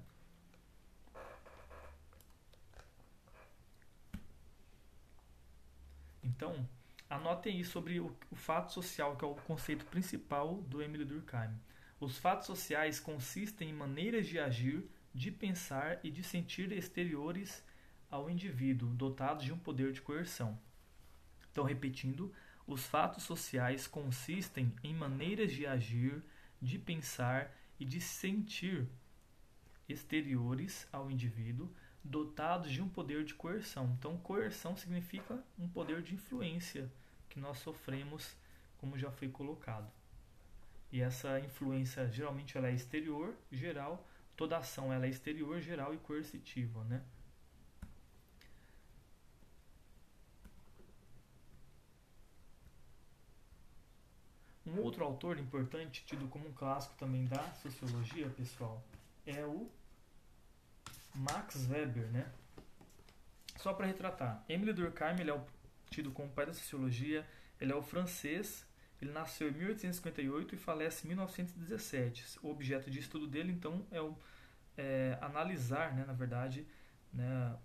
Então, 6.24 6.68
anotem 7.10 7.58
aí 7.58 7.66
sobre 7.66 8.00
o, 8.00 8.16
o, 8.32 8.36
fato 8.36 8.72
social, 8.72 9.16
que 9.16 9.26
é 9.26 9.28
o 9.28 9.36
conceito 9.36 9.86
principal 9.86 10.62
do 10.62 10.82
Emile 10.82 11.06
Durkheim. 11.06 11.52
Os 12.00 12.18
fatos 12.18 12.48
sociais 12.48 13.00
consistem 13.00 13.70
em 13.70 13.74
maneiras 13.74 14.28
de 14.28 14.40
agir, 14.40 14.84
de 15.14 15.32
pensar 15.32 16.00
e 16.04 16.10
de 16.10 16.24
sentir 16.24 16.72
exteriores 16.72 17.64
ao 18.10 18.30
indivíduo, 18.30 18.90
dotados 18.90 19.44
de 19.44 19.54
um 19.54 19.58
poder 19.58 19.92
de 19.92 20.02
coerção. 20.02 20.60
Então, 21.52 21.64
repetindo, 21.64 22.34
os 22.66 22.86
fatos 22.86 23.24
sociais 23.24 23.88
consistem 23.88 24.74
em 24.84 24.94
maneiras 24.94 25.52
de 25.52 25.66
agir, 25.68 26.24
de 26.62 26.80
pensar 26.80 27.54
e 27.80 27.86
de 27.86 28.00
sentir 28.00 28.88
exteriores 29.88 30.88
ao 30.92 31.12
indivíduo 31.12 31.70
dotados 32.04 32.72
de 32.72 32.82
um 32.82 32.90
poder 32.90 33.24
de 33.24 33.34
coerção. 33.34 33.96
Então, 33.98 34.18
coerção 34.18 34.76
significa 34.76 35.42
um 35.58 35.68
poder 35.68 36.02
de 36.02 36.16
influência 36.16 36.92
que 37.30 37.40
nós 37.40 37.60
sofremos, 37.60 38.36
como 38.78 38.98
já 38.98 39.12
foi 39.12 39.30
colocado. 39.30 39.90
E 40.92 41.02
essa 41.02 41.40
influência 41.40 42.08
geralmente 42.12 42.58
ela 42.58 42.68
é 42.68 42.74
exterior, 42.74 43.34
geral, 43.52 44.06
toda 44.36 44.58
ação 44.58 44.92
ela 44.92 45.06
é 45.06 45.10
exterior, 45.10 45.60
geral 45.62 45.94
e 45.94 45.98
coercitiva, 45.98 46.84
né? 46.84 47.02
Um 54.66 54.80
outro 54.80 55.04
autor 55.04 55.38
importante, 55.40 56.04
tido 56.06 56.28
como 56.30 56.48
um 56.48 56.54
clássico 56.54 56.96
também 56.98 57.26
da 57.26 57.52
sociologia, 57.56 58.30
pessoal, 58.30 58.82
é 59.26 59.46
o 59.46 59.70
Max 61.16 61.68
Weber, 61.70 62.08
né? 62.12 62.32
Só 63.58 63.74
para 63.74 63.86
retratar, 63.86 64.44
Emile 64.50 64.74
Durkheim 64.74 65.20
ele 65.20 65.30
é 65.30 65.34
o, 65.34 65.46
tido 65.90 66.12
como 66.12 66.30
pai 66.30 66.46
da 66.46 66.54
sociologia, 66.54 67.26
ele 67.62 67.72
é 67.72 67.76
o 67.76 67.82
francês, 67.82 68.66
ele 69.02 69.12
nasceu 69.12 69.50
em 69.50 69.54
1858 69.54 70.56
e 70.56 70.58
falece 70.58 71.06
em 71.06 71.10
1917. 71.10 72.40
O 72.42 72.50
objeto 72.50 72.90
de 72.90 73.00
estudo 73.00 73.28
dele, 73.28 73.52
então, 73.52 73.86
é, 73.92 74.02
o, 74.02 74.18
é 74.78 75.18
analisar, 75.22 75.94
né, 75.94 76.04
na 76.06 76.14
verdade, 76.14 76.66
né, 77.14 77.56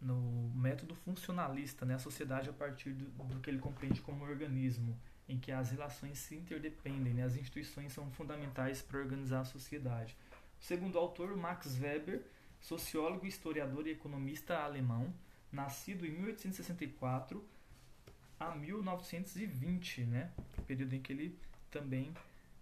no 0.00 0.50
método 0.54 0.94
funcionalista, 0.94 1.84
né, 1.84 1.94
a 1.94 1.98
sociedade 1.98 2.48
a 2.48 2.52
partir 2.52 2.92
do, 2.92 3.04
do 3.24 3.40
que 3.40 3.50
ele 3.50 3.58
compreende 3.58 4.00
como 4.00 4.24
organismo, 4.24 4.98
em 5.28 5.38
que 5.38 5.52
as 5.52 5.70
relações 5.70 6.18
se 6.18 6.34
interdependem, 6.34 7.14
né, 7.14 7.24
as 7.24 7.36
instituições 7.36 7.92
são 7.92 8.10
fundamentais 8.10 8.80
para 8.80 8.98
organizar 8.98 9.40
a 9.40 9.44
sociedade. 9.44 10.16
Segundo 10.60 10.94
o 10.94 10.98
autor, 10.98 11.36
Max 11.36 11.78
Weber, 11.80 12.22
sociólogo, 12.60 13.26
historiador 13.26 13.86
e 13.86 13.90
economista 13.90 14.58
alemão, 14.58 15.12
nascido 15.50 16.06
em 16.06 16.10
1864 16.10 17.44
a 18.38 18.54
1920, 18.54 20.02
né? 20.02 20.30
período 20.66 20.94
em 20.94 21.00
que 21.00 21.12
ele 21.12 21.38
também 21.70 22.12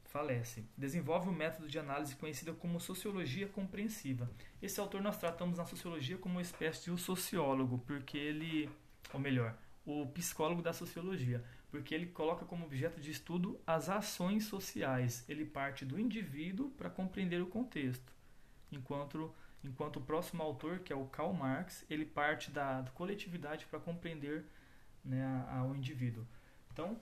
falece. 0.04 0.64
Desenvolve 0.76 1.28
um 1.28 1.32
método 1.32 1.68
de 1.68 1.78
análise 1.78 2.16
conhecido 2.16 2.54
como 2.54 2.80
sociologia 2.80 3.46
compreensiva. 3.46 4.30
Esse 4.62 4.80
autor 4.80 5.02
nós 5.02 5.18
tratamos 5.18 5.58
na 5.58 5.66
sociologia 5.66 6.16
como 6.16 6.36
uma 6.36 6.42
espécie 6.42 6.84
de 6.84 6.90
um 6.90 6.96
sociólogo, 6.96 7.78
porque 7.86 8.16
ele, 8.16 8.70
ou 9.12 9.20
melhor, 9.20 9.56
o 9.84 10.06
psicólogo 10.06 10.62
da 10.62 10.72
sociologia, 10.72 11.44
porque 11.70 11.94
ele 11.94 12.06
coloca 12.06 12.44
como 12.44 12.64
objeto 12.64 13.00
de 13.00 13.10
estudo 13.10 13.60
as 13.66 13.88
ações 13.88 14.44
sociais. 14.44 15.24
Ele 15.28 15.44
parte 15.44 15.84
do 15.84 15.98
indivíduo 15.98 16.70
para 16.70 16.88
compreender 16.90 17.42
o 17.42 17.46
contexto, 17.46 18.12
enquanto 18.72 19.34
enquanto 19.62 19.96
o 19.96 20.00
próximo 20.00 20.42
autor, 20.42 20.78
que 20.80 20.92
é 20.92 20.96
o 20.96 21.06
Karl 21.06 21.32
Marx, 21.32 21.84
ele 21.90 22.04
parte 22.04 22.50
da, 22.50 22.80
da 22.80 22.90
coletividade 22.92 23.66
para 23.66 23.80
compreender 23.80 24.44
né, 25.04 25.46
ao 25.50 25.74
indivíduo. 25.74 26.26
Então, 26.72 26.98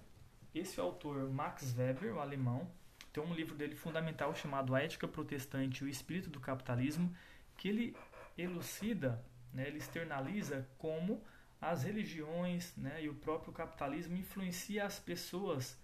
esse 0.55 0.81
autor 0.81 1.31
Max 1.31 1.75
Weber, 1.77 2.15
o 2.15 2.21
alemão, 2.21 2.69
tem 3.13 3.23
um 3.23 3.35
livro 3.35 3.55
dele 3.55 3.77
fundamental 3.77 4.35
chamado 4.35 4.75
A 4.75 4.83
Ética 4.83 5.07
Protestante 5.07 5.83
e 5.83 5.87
o 5.87 5.89
Espírito 5.89 6.31
do 6.31 6.41
Capitalismo, 6.41 7.15
que 7.57 7.69
ele 7.69 7.97
elucida, 8.37 9.23
né, 9.53 9.67
ele 9.67 9.79
externaliza 9.79 10.67
como 10.79 11.23
as 11.61 11.83
religiões 11.83 12.75
né, 12.77 13.03
e 13.05 13.09
o 13.09 13.15
próprio 13.15 13.53
capitalismo 13.53 14.17
influencia 14.17 14.85
as 14.85 14.99
pessoas 14.99 15.79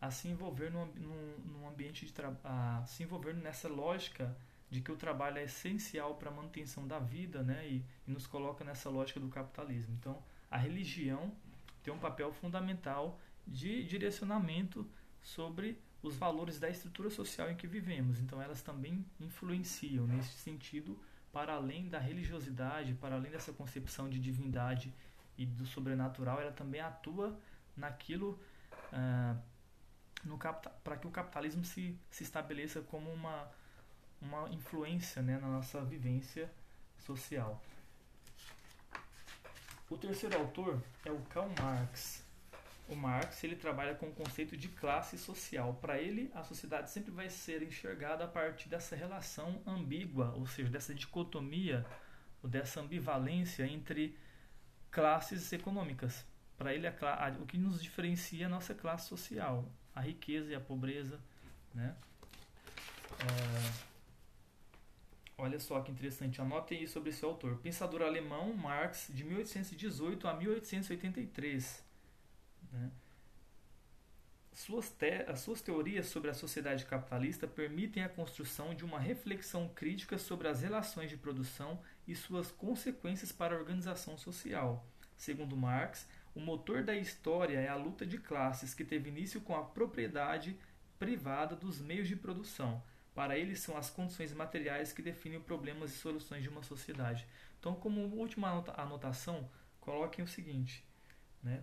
a 0.00 0.10
se 0.10 0.28
envolver 0.28 0.70
num, 0.70 0.86
num, 0.86 1.38
num 1.44 1.68
ambiente 1.68 2.04
de 2.04 2.12
a 2.42 2.84
se 2.86 3.02
envolver 3.02 3.32
nessa 3.34 3.68
lógica 3.68 4.36
de 4.70 4.80
que 4.80 4.90
o 4.90 4.96
trabalho 4.96 5.38
é 5.38 5.44
essencial 5.44 6.16
para 6.16 6.30
a 6.30 6.34
manutenção 6.34 6.86
da 6.86 6.98
vida 6.98 7.42
né, 7.42 7.66
e, 7.66 7.84
e 8.06 8.10
nos 8.10 8.26
coloca 8.26 8.64
nessa 8.64 8.90
lógica 8.90 9.20
do 9.20 9.28
capitalismo. 9.28 9.94
Então, 9.94 10.22
a 10.50 10.58
religião 10.58 11.32
tem 11.82 11.92
um 11.92 11.98
papel 11.98 12.32
fundamental 12.32 13.20
de 13.46 13.84
direcionamento 13.84 14.86
sobre 15.22 15.78
os 16.02 16.16
valores 16.16 16.58
da 16.58 16.68
estrutura 16.68 17.08
social 17.08 17.50
em 17.50 17.56
que 17.56 17.66
vivemos. 17.66 18.18
Então, 18.18 18.42
elas 18.42 18.62
também 18.62 19.04
influenciam 19.20 20.06
nesse 20.06 20.32
sentido 20.38 20.98
para 21.34 21.54
além 21.54 21.88
da 21.88 21.98
religiosidade, 21.98 22.94
para 22.94 23.16
além 23.16 23.32
dessa 23.32 23.52
concepção 23.52 24.08
de 24.08 24.20
divindade 24.20 24.94
e 25.36 25.44
do 25.44 25.66
sobrenatural, 25.66 26.40
ela 26.40 26.52
também 26.52 26.80
atua 26.80 27.36
naquilo 27.76 28.38
no 30.24 30.38
para 30.82 30.96
que 30.96 31.06
o 31.06 31.10
capitalismo 31.10 31.64
se, 31.64 31.98
se 32.10 32.22
estabeleça 32.22 32.80
como 32.82 33.10
uma, 33.10 33.50
uma 34.22 34.48
influência 34.50 35.20
né, 35.20 35.38
na 35.38 35.48
nossa 35.48 35.84
vivência 35.84 36.50
social. 36.98 37.60
O 39.90 39.98
terceiro 39.98 40.38
autor 40.38 40.82
é 41.04 41.10
o 41.10 41.20
Karl 41.22 41.50
Marx. 41.60 42.23
O 42.86 42.94
Marx 42.94 43.42
ele 43.42 43.56
trabalha 43.56 43.94
com 43.94 44.06
o 44.06 44.12
conceito 44.12 44.56
de 44.56 44.68
classe 44.68 45.16
social. 45.16 45.74
Para 45.80 45.98
ele, 45.98 46.30
a 46.34 46.44
sociedade 46.44 46.90
sempre 46.90 47.10
vai 47.10 47.30
ser 47.30 47.62
enxergada 47.62 48.24
a 48.24 48.28
partir 48.28 48.68
dessa 48.68 48.94
relação 48.94 49.62
ambígua, 49.66 50.34
ou 50.36 50.46
seja, 50.46 50.68
dessa 50.68 50.94
dicotomia, 50.94 51.84
ou 52.42 52.48
dessa 52.48 52.80
ambivalência 52.80 53.66
entre 53.66 54.18
classes 54.90 55.50
econômicas. 55.52 56.26
Para 56.58 56.74
ele, 56.74 56.86
a, 56.86 56.92
a, 57.00 57.30
o 57.40 57.46
que 57.46 57.56
nos 57.56 57.82
diferencia 57.82 58.44
é 58.44 58.46
a 58.46 58.50
nossa 58.50 58.74
classe 58.74 59.08
social, 59.08 59.66
a 59.94 60.00
riqueza 60.02 60.52
e 60.52 60.54
a 60.54 60.60
pobreza. 60.60 61.18
Né? 61.74 61.96
É, 63.20 63.72
olha 65.38 65.58
só 65.58 65.80
que 65.80 65.90
interessante, 65.90 66.40
anotem 66.40 66.80
aí 66.80 66.86
sobre 66.86 67.10
esse 67.10 67.24
autor. 67.24 67.56
Pensador 67.56 68.02
alemão 68.02 68.52
Marx, 68.52 69.10
de 69.12 69.24
1818 69.24 70.28
a 70.28 70.34
1883. 70.34 71.93
Né? 72.74 72.90
Suas 74.52 74.90
te 74.90 75.24
as 75.26 75.40
suas 75.40 75.60
teorias 75.60 76.06
sobre 76.06 76.30
a 76.30 76.34
sociedade 76.34 76.84
capitalista 76.84 77.46
permitem 77.46 78.02
a 78.02 78.08
construção 78.08 78.74
de 78.74 78.84
uma 78.84 79.00
reflexão 79.00 79.68
crítica 79.68 80.16
sobre 80.16 80.46
as 80.48 80.62
relações 80.62 81.10
de 81.10 81.16
produção 81.16 81.80
e 82.06 82.14
suas 82.14 82.50
consequências 82.50 83.32
para 83.32 83.54
a 83.54 83.58
organização 83.58 84.16
social. 84.16 84.86
Segundo 85.16 85.56
Marx, 85.56 86.06
o 86.34 86.40
motor 86.40 86.82
da 86.82 86.94
história 86.94 87.58
é 87.58 87.68
a 87.68 87.76
luta 87.76 88.06
de 88.06 88.18
classes 88.18 88.74
que 88.74 88.84
teve 88.84 89.08
início 89.08 89.40
com 89.40 89.56
a 89.56 89.64
propriedade 89.64 90.56
privada 90.98 91.56
dos 91.56 91.80
meios 91.80 92.08
de 92.08 92.16
produção. 92.16 92.82
Para 93.14 93.38
ele, 93.38 93.54
são 93.54 93.76
as 93.76 93.90
condições 93.90 94.32
materiais 94.32 94.92
que 94.92 95.02
definem 95.02 95.40
problemas 95.40 95.92
e 95.92 95.98
soluções 95.98 96.42
de 96.42 96.48
uma 96.48 96.62
sociedade. 96.62 97.26
Então, 97.60 97.74
como 97.74 98.00
última 98.00 98.64
anotação, 98.76 99.48
coloquem 99.80 100.24
o 100.24 100.28
seguinte: 100.28 100.84
né? 101.42 101.62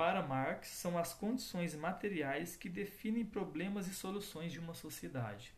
Para 0.00 0.22
Marx, 0.22 0.68
são 0.68 0.96
as 0.96 1.12
condições 1.12 1.74
materiais 1.74 2.56
que 2.56 2.70
definem 2.70 3.22
problemas 3.22 3.86
e 3.86 3.92
soluções 3.92 4.50
de 4.50 4.58
uma 4.58 4.72
sociedade. 4.72 5.52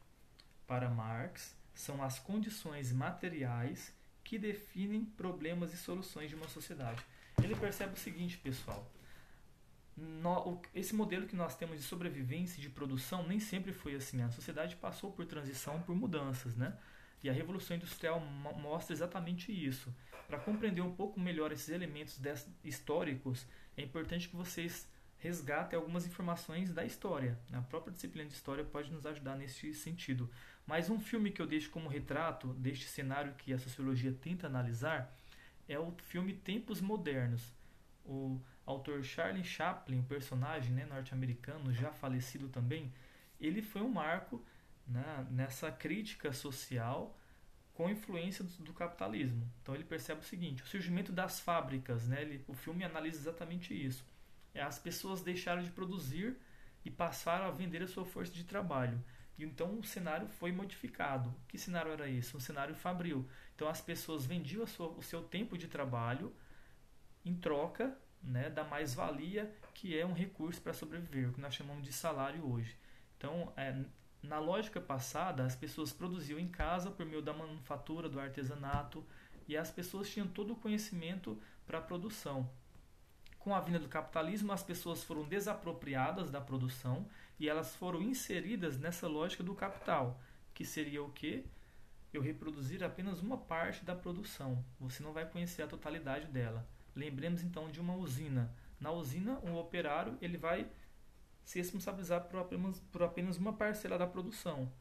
Para 0.66 0.90
Marx, 0.90 1.56
são 1.72 2.02
as 2.02 2.18
condições 2.18 2.90
materiais 2.90 3.94
que 4.24 4.36
definem 4.40 5.04
problemas 5.04 5.72
e 5.72 5.76
soluções 5.76 6.28
de 6.28 6.34
uma 6.34 6.48
sociedade. 6.48 7.00
Ele 7.40 7.54
percebe 7.54 7.94
o 7.94 7.96
seguinte, 7.96 8.36
pessoal: 8.36 8.84
esse 10.74 10.92
modelo 10.92 11.28
que 11.28 11.36
nós 11.36 11.54
temos 11.54 11.76
de 11.76 11.84
sobrevivência 11.84 12.58
e 12.58 12.62
de 12.62 12.68
produção 12.68 13.24
nem 13.24 13.38
sempre 13.38 13.72
foi 13.72 13.94
assim. 13.94 14.22
A 14.22 14.30
sociedade 14.32 14.74
passou 14.74 15.12
por 15.12 15.24
transição, 15.24 15.80
por 15.82 15.94
mudanças, 15.94 16.56
né? 16.56 16.76
E 17.22 17.30
a 17.30 17.32
Revolução 17.32 17.76
Industrial 17.76 18.18
mostra 18.18 18.92
exatamente 18.92 19.52
isso. 19.52 19.94
Para 20.26 20.40
compreender 20.40 20.80
um 20.80 20.96
pouco 20.96 21.20
melhor 21.20 21.52
esses 21.52 21.68
elementos 21.68 22.20
históricos, 22.64 23.46
é 23.76 23.82
importante 23.82 24.28
que 24.28 24.36
vocês 24.36 24.88
resgatem 25.18 25.78
algumas 25.78 26.04
informações 26.04 26.72
da 26.72 26.84
história. 26.84 27.38
A 27.52 27.60
própria 27.62 27.92
disciplina 27.92 28.28
de 28.28 28.34
história 28.34 28.64
pode 28.64 28.90
nos 28.90 29.06
ajudar 29.06 29.36
nesse 29.36 29.72
sentido. 29.72 30.28
Mas 30.66 30.90
um 30.90 30.98
filme 30.98 31.30
que 31.30 31.40
eu 31.40 31.46
deixo 31.46 31.70
como 31.70 31.88
retrato 31.88 32.48
deste 32.54 32.86
cenário 32.86 33.34
que 33.34 33.52
a 33.52 33.58
sociologia 33.58 34.12
tenta 34.12 34.46
analisar 34.46 35.16
é 35.68 35.78
o 35.78 35.92
filme 36.02 36.34
Tempos 36.34 36.80
Modernos. 36.80 37.54
O 38.04 38.40
autor 38.66 39.02
Charlie 39.04 39.44
Chaplin, 39.44 40.00
o 40.00 40.04
personagem 40.04 40.72
né, 40.72 40.86
norte-americano, 40.86 41.72
já 41.72 41.92
falecido 41.92 42.48
também, 42.48 42.92
ele 43.40 43.62
foi 43.62 43.82
um 43.82 43.88
marco 43.88 44.44
né, 44.86 45.26
nessa 45.30 45.70
crítica 45.70 46.32
social 46.32 47.16
com 47.74 47.88
influência 47.88 48.44
do, 48.44 48.52
do, 48.64 48.72
capitalismo. 48.72 49.50
Então 49.62 49.74
ele 49.74 49.84
percebe 49.84 50.20
o 50.20 50.24
seguinte: 50.24 50.62
o 50.62 50.66
surgimento 50.66 51.12
das 51.12 51.40
fábricas, 51.40 52.06
né, 52.06 52.22
ele, 52.22 52.44
o 52.46 52.54
filme 52.54 52.84
analisa 52.84 53.18
exatamente 53.18 53.74
isso. 53.74 54.04
É, 54.54 54.62
as 54.62 54.78
pessoas 54.78 55.22
deixaram 55.22 55.62
de 55.62 55.70
produzir 55.70 56.36
e 56.84 56.90
passaram 56.90 57.46
a 57.46 57.50
vender 57.50 57.82
a 57.82 57.88
sua 57.88 58.04
força 58.04 58.32
de 58.32 58.44
trabalho. 58.44 59.02
E 59.38 59.44
então 59.44 59.78
o 59.78 59.84
cenário 59.84 60.28
foi 60.28 60.52
modificado. 60.52 61.34
Que 61.48 61.56
cenário 61.56 61.90
era 61.92 62.08
esse? 62.08 62.36
Um 62.36 62.40
cenário 62.40 62.74
fabril. 62.74 63.26
Então 63.54 63.68
as 63.68 63.80
pessoas 63.80 64.26
vendiam 64.26 64.66
sua, 64.66 64.88
o 64.88 65.02
seu 65.02 65.22
tempo 65.22 65.56
de 65.56 65.68
trabalho 65.68 66.34
em 67.24 67.34
troca 67.34 67.96
né, 68.22 68.50
da 68.50 68.64
mais-valia, 68.64 69.52
que 69.74 69.98
é 69.98 70.06
um 70.06 70.12
recurso 70.12 70.60
para 70.60 70.72
sobreviver, 70.72 71.28
o 71.28 71.32
que 71.32 71.40
nós 71.40 71.54
chamamos 71.54 71.84
de 71.84 71.92
salário 71.92 72.44
hoje. 72.48 72.76
Então, 73.16 73.52
é, 73.56 73.74
na 74.22 74.38
lógica 74.38 74.80
passada, 74.80 75.44
as 75.44 75.56
pessoas 75.56 75.92
produziam 75.92 76.38
em 76.38 76.46
casa 76.46 76.90
por 76.90 77.04
meio 77.04 77.20
da 77.20 77.32
manufatura, 77.32 78.08
do 78.08 78.20
artesanato, 78.20 79.04
e 79.48 79.56
as 79.56 79.70
pessoas 79.70 80.08
tinham 80.08 80.28
todo 80.28 80.52
o 80.52 80.56
conhecimento 80.56 81.36
para 81.66 81.78
a 81.78 81.82
produção. 81.82 82.48
Com 83.40 83.52
a 83.52 83.60
vinda 83.60 83.80
do 83.80 83.88
capitalismo, 83.88 84.52
as 84.52 84.62
pessoas 84.62 85.02
foram 85.02 85.24
desapropriadas 85.24 86.30
da 86.30 86.40
produção 86.40 87.04
e 87.40 87.48
elas 87.48 87.74
foram 87.74 88.00
inseridas 88.00 88.78
nessa 88.78 89.08
lógica 89.08 89.42
do 89.42 89.52
capital, 89.52 90.20
que 90.54 90.64
seria 90.64 91.02
o 91.02 91.10
quê? 91.10 91.44
Eu 92.12 92.22
reproduzir 92.22 92.84
apenas 92.84 93.20
uma 93.20 93.36
parte 93.36 93.84
da 93.84 93.96
produção. 93.96 94.64
Você 94.78 95.02
não 95.02 95.12
vai 95.12 95.28
conhecer 95.28 95.62
a 95.62 95.66
totalidade 95.66 96.26
dela. 96.26 96.64
Lembremos 96.94 97.42
então 97.42 97.68
de 97.68 97.80
uma 97.80 97.96
usina. 97.96 98.54
Na 98.78 98.92
usina, 98.92 99.40
um 99.42 99.56
operário 99.56 100.16
ele 100.20 100.36
vai 100.36 100.68
se 101.44 101.58
responsabilizar 101.58 102.24
por 102.24 102.38
apenas, 102.40 102.80
por 102.92 103.02
apenas 103.02 103.36
uma 103.36 103.52
parcela 103.52 103.98
da 103.98 104.06
produção, 104.06 104.72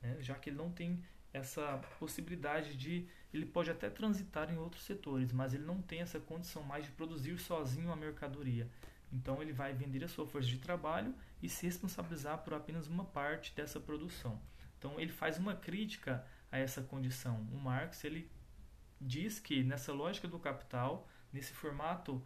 né? 0.00 0.16
já 0.20 0.34
que 0.34 0.50
ele 0.50 0.56
não 0.56 0.70
tem 0.70 1.02
essa 1.32 1.78
possibilidade 1.98 2.76
de 2.76 3.06
ele 3.32 3.44
pode 3.44 3.70
até 3.70 3.90
transitar 3.90 4.50
em 4.50 4.56
outros 4.56 4.84
setores, 4.84 5.32
mas 5.32 5.52
ele 5.52 5.64
não 5.64 5.82
tem 5.82 6.00
essa 6.00 6.18
condição 6.18 6.62
mais 6.62 6.86
de 6.86 6.92
produzir 6.92 7.38
sozinho 7.38 7.92
a 7.92 7.96
mercadoria. 7.96 8.70
Então 9.12 9.42
ele 9.42 9.52
vai 9.52 9.72
vender 9.72 10.02
a 10.04 10.08
sua 10.08 10.26
força 10.26 10.48
de 10.48 10.58
trabalho 10.58 11.14
e 11.42 11.48
se 11.48 11.66
responsabilizar 11.66 12.38
por 12.38 12.54
apenas 12.54 12.86
uma 12.86 13.04
parte 13.04 13.54
dessa 13.54 13.78
produção. 13.78 14.40
Então 14.78 14.98
ele 14.98 15.12
faz 15.12 15.38
uma 15.38 15.54
crítica 15.54 16.26
a 16.50 16.58
essa 16.58 16.82
condição. 16.82 17.46
O 17.52 17.58
Marx 17.58 18.04
ele 18.04 18.30
diz 19.00 19.38
que 19.38 19.62
nessa 19.62 19.92
lógica 19.92 20.26
do 20.26 20.38
capital, 20.38 21.08
nesse 21.32 21.52
formato 21.52 22.24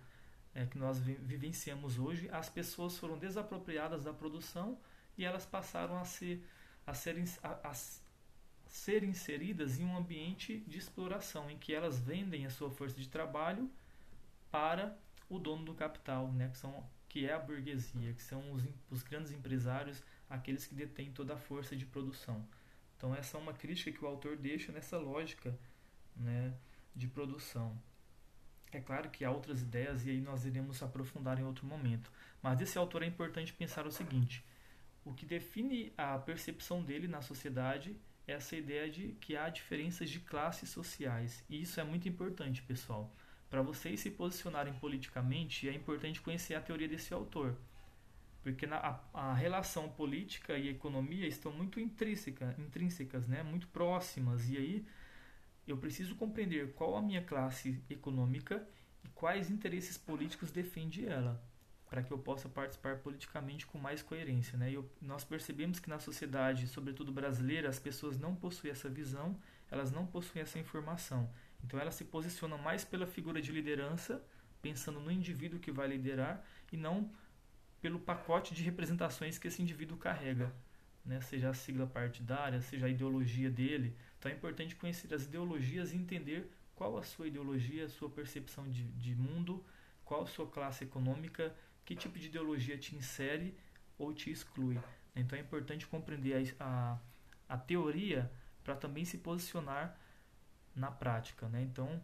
é, 0.55 0.67
que 0.67 0.79
nós 0.79 0.99
vivenciamos 0.99 1.99
hoje, 1.99 2.29
as 2.31 2.49
pessoas 2.49 2.99
foram 2.99 3.19
desapropriadas 3.19 4.05
da 4.05 4.13
produção 4.13 4.79
e 5.17 5.25
elas 5.25 5.47
passaram 5.47 5.99
a 5.99 6.05
ser 6.05 6.43
a 6.87 6.93
a, 6.93 7.71
a 7.71 7.75
ser 8.67 9.05
inseridas 9.05 9.79
em 9.79 9.85
um 9.85 9.97
ambiente 9.97 10.61
de 10.67 10.79
exploração 10.79 11.51
em 11.51 11.59
que 11.59 11.75
elas 11.75 11.99
vendem 11.99 12.47
a 12.47 12.51
sua 12.51 12.71
força 12.71 12.97
de 12.97 13.09
trabalho 13.09 13.71
para 14.51 14.97
o 15.29 15.39
dono 15.39 15.65
do 15.65 15.75
capital, 15.75 16.31
né, 16.33 16.49
que 16.49 16.59
são 16.59 16.85
que 17.09 17.27
é 17.27 17.33
a 17.33 17.41
burguesia, 17.41 18.13
que 18.13 18.23
são 18.23 18.53
os, 18.53 18.63
os 18.89 19.03
grandes 19.03 19.33
empresários, 19.33 20.01
aqueles 20.29 20.65
que 20.65 20.77
detêm 20.77 21.11
toda 21.11 21.35
a 21.35 21.37
força 21.37 21.75
de 21.75 21.85
produção. 21.85 22.47
Então 22.97 23.13
essa 23.13 23.37
é 23.37 23.41
uma 23.41 23.53
crítica 23.53 23.91
que 23.91 24.05
o 24.05 24.07
autor 24.07 24.37
deixa 24.37 24.71
nessa 24.71 24.97
lógica, 24.97 25.59
né, 26.15 26.55
de 26.95 27.09
produção. 27.09 27.77
É 28.73 28.81
claro 28.81 29.11
que 29.11 29.25
há 29.25 29.31
outras 29.31 29.63
ideias 29.63 30.07
e 30.07 30.11
aí 30.11 30.21
nós 30.21 30.45
iremos 30.45 30.83
aprofundar 30.83 31.39
em 31.39 31.45
outro 31.45 31.67
momento. 31.67 32.11
Mas 32.43 32.59
desse 32.59 32.79
autor 32.79 33.03
é 33.03 33.07
importante 33.07 33.53
pensar 33.53 33.87
o 33.87 33.91
seguinte: 33.91 34.45
o 35.05 35.13
que 35.13 35.27
define 35.27 35.93
a 35.97 36.19
percepção 36.19 36.83
dele 36.83 37.09
na 37.09 37.21
sociedade 37.21 37.97
é 38.27 38.33
essa 38.33 38.57
ideia 38.57 38.89
de 38.89 39.13
que 39.21 39.37
há 39.37 39.49
diferenças 39.49 40.09
de 40.09 40.21
classes 40.21 40.71
sociais. 40.71 41.45
E 41.49 41.61
isso 41.61 41.81
é 41.81 41.85
muito 41.85 42.09
importante, 42.09 42.63
pessoal. 42.63 43.13
Para 43.49 43.63
vocês 43.63 43.99
se 43.99 44.11
posicionarem 44.11 44.73
politicamente, 44.75 45.69
é 45.69 45.75
importante 45.75 46.21
conhecer 46.21 46.55
a 46.55 46.61
teoria 46.61 46.87
desse 46.87 47.13
autor. 47.13 47.57
Porque 48.43 48.67
na, 48.67 48.77
a, 49.13 49.31
a 49.31 49.35
relação 49.35 49.89
política 49.89 50.57
e 50.57 50.69
economia 50.69 51.27
estão 51.27 51.53
muito 51.53 51.81
intrínseca, 51.81 52.55
intrínsecas, 52.59 53.27
né? 53.27 53.43
muito 53.43 53.67
próximas. 53.69 54.49
E 54.49 54.57
aí 54.57 54.87
eu 55.71 55.77
preciso 55.77 56.15
compreender 56.15 56.73
qual 56.73 56.97
a 56.97 57.03
minha 57.03 57.23
classe 57.23 57.83
econômica 57.89 58.67
e 59.05 59.09
quais 59.09 59.51
interesses 59.51 59.97
políticos 59.97 60.51
defende 60.51 61.07
ela, 61.07 61.43
para 61.89 62.03
que 62.03 62.13
eu 62.13 62.19
possa 62.19 62.49
participar 62.49 62.99
politicamente 62.99 63.67
com 63.67 63.79
mais 63.79 64.03
coerência. 64.03 64.57
Né? 64.59 64.73
Eu, 64.73 64.91
nós 65.01 65.25
percebemos 65.25 65.79
que 65.79 65.89
na 65.89 65.99
sociedade, 65.99 66.67
sobretudo 66.67 67.13
brasileira, 67.13 67.69
as 67.69 67.79
pessoas 67.79 68.19
não 68.19 68.35
possuem 68.35 68.73
essa 68.73 68.89
visão, 68.89 69.37
elas 69.71 69.91
não 69.91 70.07
possuem 70.07 70.43
essa 70.43 70.59
informação. 70.59 71.31
Então 71.65 71.79
elas 71.79 71.95
se 71.95 72.05
posicionam 72.05 72.59
mais 72.59 72.85
pela 72.85 73.07
figura 73.07 73.41
de 73.41 73.53
liderança, 73.53 74.23
pensando 74.61 75.01
no 75.01 75.11
indivíduo 75.11 75.61
que 75.61 75.71
vai 75.73 75.89
liderar, 75.89 76.45
e 76.73 76.77
não 76.77 77.11
pelo 77.81 77.99
pacote 77.99 78.55
de 78.55 78.63
representações 78.63 79.39
que 79.39 79.49
esse 79.49 79.63
indivíduo 79.63 79.97
carrega, 79.97 80.53
né? 81.05 81.21
seja 81.21 81.51
a 81.51 81.55
sigla 81.55 81.87
partidária, 81.87 82.61
seja 82.61 82.87
a 82.87 82.89
ideologia 82.89 83.51
dele, 83.51 83.97
então 84.21 84.31
é 84.31 84.35
importante 84.35 84.77
conhecer 84.77 85.13
as 85.15 85.25
ideologias 85.25 85.93
e 85.93 85.97
entender 85.97 86.53
qual 86.75 86.99
a 86.99 87.03
sua 87.03 87.27
ideologia, 87.27 87.87
a 87.87 87.89
sua 87.89 88.11
percepção 88.11 88.69
de, 88.69 88.85
de 88.93 89.15
mundo, 89.15 89.65
qual 90.05 90.23
a 90.23 90.27
sua 90.27 90.47
classe 90.47 90.85
econômica, 90.85 91.57
que 91.87 91.97
tipo 91.97 92.19
de 92.19 92.27
ideologia 92.27 92.77
te 92.77 92.95
insere 92.95 93.57
ou 93.99 94.13
te 94.13 94.31
exclui. 94.31 94.79
Então 95.17 95.39
é 95.39 95.41
importante 95.41 95.87
compreender 95.87 96.55
a, 96.61 96.65
a, 96.65 96.99
a 97.49 97.57
teoria 97.57 98.31
para 98.63 98.77
também 98.77 99.07
se 99.07 99.17
posicionar 99.17 99.99
na 100.77 100.91
prática. 100.91 101.49
Né? 101.49 101.63
Então 101.63 102.03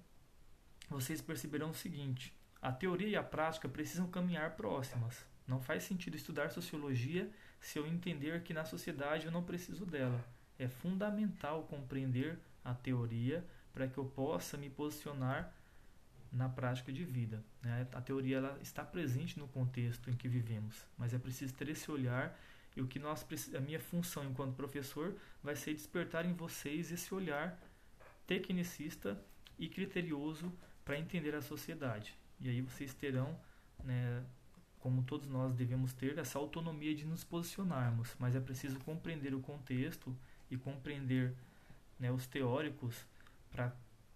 vocês 0.88 1.20
perceberão 1.20 1.70
o 1.70 1.74
seguinte: 1.74 2.35
a 2.62 2.72
teoria 2.72 3.09
e 3.09 3.16
a 3.16 3.22
prática 3.22 3.68
precisam 3.68 4.09
caminhar 4.09 4.57
próximas. 4.57 5.22
Não 5.46 5.61
faz 5.61 5.83
sentido 5.83 6.16
estudar 6.16 6.48
sociologia 6.50 7.31
se 7.61 7.79
eu 7.79 7.87
entender 7.87 8.42
que 8.42 8.55
na 8.55 8.64
sociedade 8.64 9.26
eu 9.26 9.33
não 9.33 9.44
preciso 9.44 9.85
dela 9.85 10.24
é 10.59 10.69
fundamental 10.69 11.64
compreender 11.64 12.38
a 12.64 12.75
teoria 12.75 13.45
para 13.73 13.87
que 13.87 13.99
eu 13.99 14.05
possa 14.05 14.57
me 14.57 14.71
posicionar 14.71 15.53
na 16.33 16.49
prática 16.49 16.92
de 16.92 17.05
vida. 17.05 17.42
Né? 17.62 17.87
A 17.92 18.01
teoria 18.01 18.38
ela 18.38 18.59
está 18.62 18.85
presente 18.85 19.38
no 19.38 19.49
contexto 19.49 20.11
em 20.11 20.14
que 20.14 20.29
vivemos, 20.29 20.87
mas 20.97 21.14
é 21.14 21.19
preciso 21.19 21.55
ter 21.55 21.69
esse 21.69 21.90
olhar 21.90 22.38
e 22.77 22.83
o 22.83 22.87
que 22.87 22.99
nós 22.99 23.27
a 23.55 23.61
minha 23.61 23.81
função 23.81 24.25
enquanto 24.25 24.55
professor 24.55 25.16
vai 25.42 25.57
ser 25.57 25.73
despertar 25.73 26.27
em 26.27 26.35
vocês 26.35 26.92
esse 26.92 27.14
olhar 27.14 27.59
tecnicista 28.27 29.19
e 29.59 29.69
criterioso 29.69 30.53
para 30.85 30.99
entender 30.99 31.35
a 31.35 31.40
sociedade. 31.40 32.14
E 32.38 32.49
aí 32.49 32.61
vocês 32.61 32.92
terão, 32.92 33.38
né, 33.83 34.23
como 34.79 35.03
todos 35.03 35.27
nós 35.27 35.55
devemos 35.55 35.92
ter, 35.95 36.19
essa 36.19 36.38
autonomia 36.38 36.95
de 36.95 37.07
nos 37.07 37.25
posicionarmos, 37.25 38.14
mas 38.19 38.37
é 38.37 38.40
preciso 38.40 38.79
compreender 38.81 39.35
o 39.35 39.40
contexto 39.40 40.14
e 40.50 40.56
compreender 40.56 41.35
né, 41.98 42.11
os 42.11 42.26
teóricos 42.26 43.06
para 43.50 43.74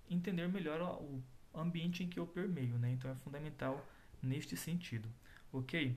entender 0.09 0.49
melhor 0.49 0.81
o 1.01 1.23
ambiente 1.55 2.03
em 2.03 2.09
que 2.09 2.19
eu 2.19 2.27
permeio. 2.27 2.79
Né? 2.79 2.93
Então 2.93 3.11
é 3.11 3.15
fundamental 3.15 3.87
neste 4.23 4.57
sentido. 4.57 5.09
Ok? 5.53 5.97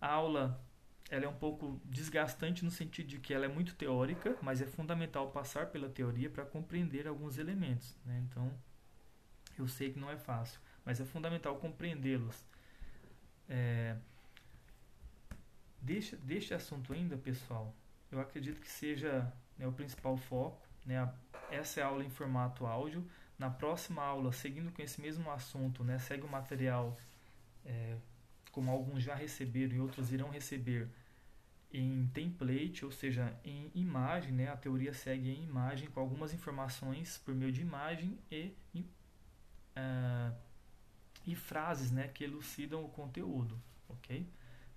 A 0.00 0.08
aula 0.08 0.64
ela 1.10 1.24
é 1.24 1.28
um 1.28 1.34
pouco 1.34 1.80
desgastante 1.84 2.64
no 2.64 2.70
sentido 2.70 3.06
de 3.06 3.18
que 3.18 3.32
ela 3.32 3.46
é 3.46 3.48
muito 3.48 3.74
teórica, 3.74 4.36
mas 4.42 4.60
é 4.60 4.66
fundamental 4.66 5.30
passar 5.30 5.66
pela 5.66 5.88
teoria 5.88 6.28
para 6.28 6.44
compreender 6.44 7.06
alguns 7.06 7.38
elementos. 7.38 7.96
Né? 8.04 8.22
Então, 8.28 8.52
eu 9.58 9.66
sei 9.66 9.92
que 9.92 9.98
não 9.98 10.10
é 10.10 10.18
fácil, 10.18 10.60
mas 10.84 11.00
é 11.00 11.04
fundamental 11.04 11.56
compreendê-los. 11.56 12.44
É, 13.48 13.96
deste, 15.80 16.14
deste 16.16 16.52
assunto 16.52 16.92
ainda, 16.92 17.16
pessoal, 17.16 17.74
eu 18.10 18.20
acredito 18.20 18.60
que 18.60 18.70
seja 18.70 19.32
né, 19.58 19.66
o 19.66 19.72
principal 19.72 20.16
foco. 20.16 20.66
Né, 20.86 21.12
essa 21.50 21.80
é 21.80 21.82
a 21.82 21.86
aula 21.86 22.04
em 22.04 22.10
formato 22.10 22.66
áudio. 22.66 23.04
Na 23.38 23.50
próxima 23.50 24.02
aula, 24.02 24.32
seguindo 24.32 24.72
com 24.72 24.82
esse 24.82 25.00
mesmo 25.00 25.30
assunto, 25.30 25.84
né, 25.84 25.98
segue 25.98 26.24
o 26.24 26.28
material 26.28 26.96
é, 27.64 27.96
como 28.50 28.70
alguns 28.70 29.02
já 29.02 29.14
receberam 29.14 29.76
e 29.76 29.80
outros 29.80 30.10
irão 30.10 30.30
receber 30.30 30.88
em 31.72 32.06
template, 32.14 32.84
ou 32.84 32.90
seja, 32.90 33.38
em 33.44 33.70
imagem, 33.74 34.32
né? 34.32 34.48
A 34.48 34.56
teoria 34.56 34.92
segue 34.94 35.30
em 35.30 35.44
imagem 35.44 35.88
com 35.90 36.00
algumas 36.00 36.32
informações 36.32 37.18
por 37.18 37.34
meio 37.34 37.52
de 37.52 37.60
imagem 37.60 38.18
e, 38.30 38.54
uh, 39.76 40.34
e 41.26 41.34
frases, 41.34 41.90
né, 41.90 42.08
que 42.08 42.24
elucidam 42.24 42.84
o 42.84 42.88
conteúdo, 42.88 43.60
ok? 43.88 44.26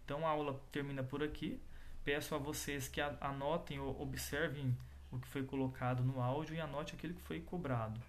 Então 0.03 0.27
a 0.27 0.29
aula 0.29 0.61
termina 0.71 1.01
por 1.01 1.23
aqui. 1.23 1.61
Peço 2.03 2.33
a 2.33 2.37
vocês 2.37 2.87
que 2.87 2.99
anotem 2.99 3.79
ou 3.79 4.01
observem 4.01 4.75
o 5.11 5.19
que 5.19 5.27
foi 5.27 5.43
colocado 5.43 6.03
no 6.03 6.21
áudio 6.21 6.55
e 6.55 6.59
anote 6.59 6.95
aquilo 6.95 7.13
que 7.13 7.21
foi 7.21 7.41
cobrado. 7.41 8.01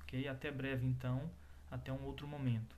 Ok? 0.00 0.26
Até 0.28 0.50
breve 0.50 0.86
então, 0.86 1.30
até 1.70 1.92
um 1.92 2.02
outro 2.04 2.26
momento. 2.26 2.76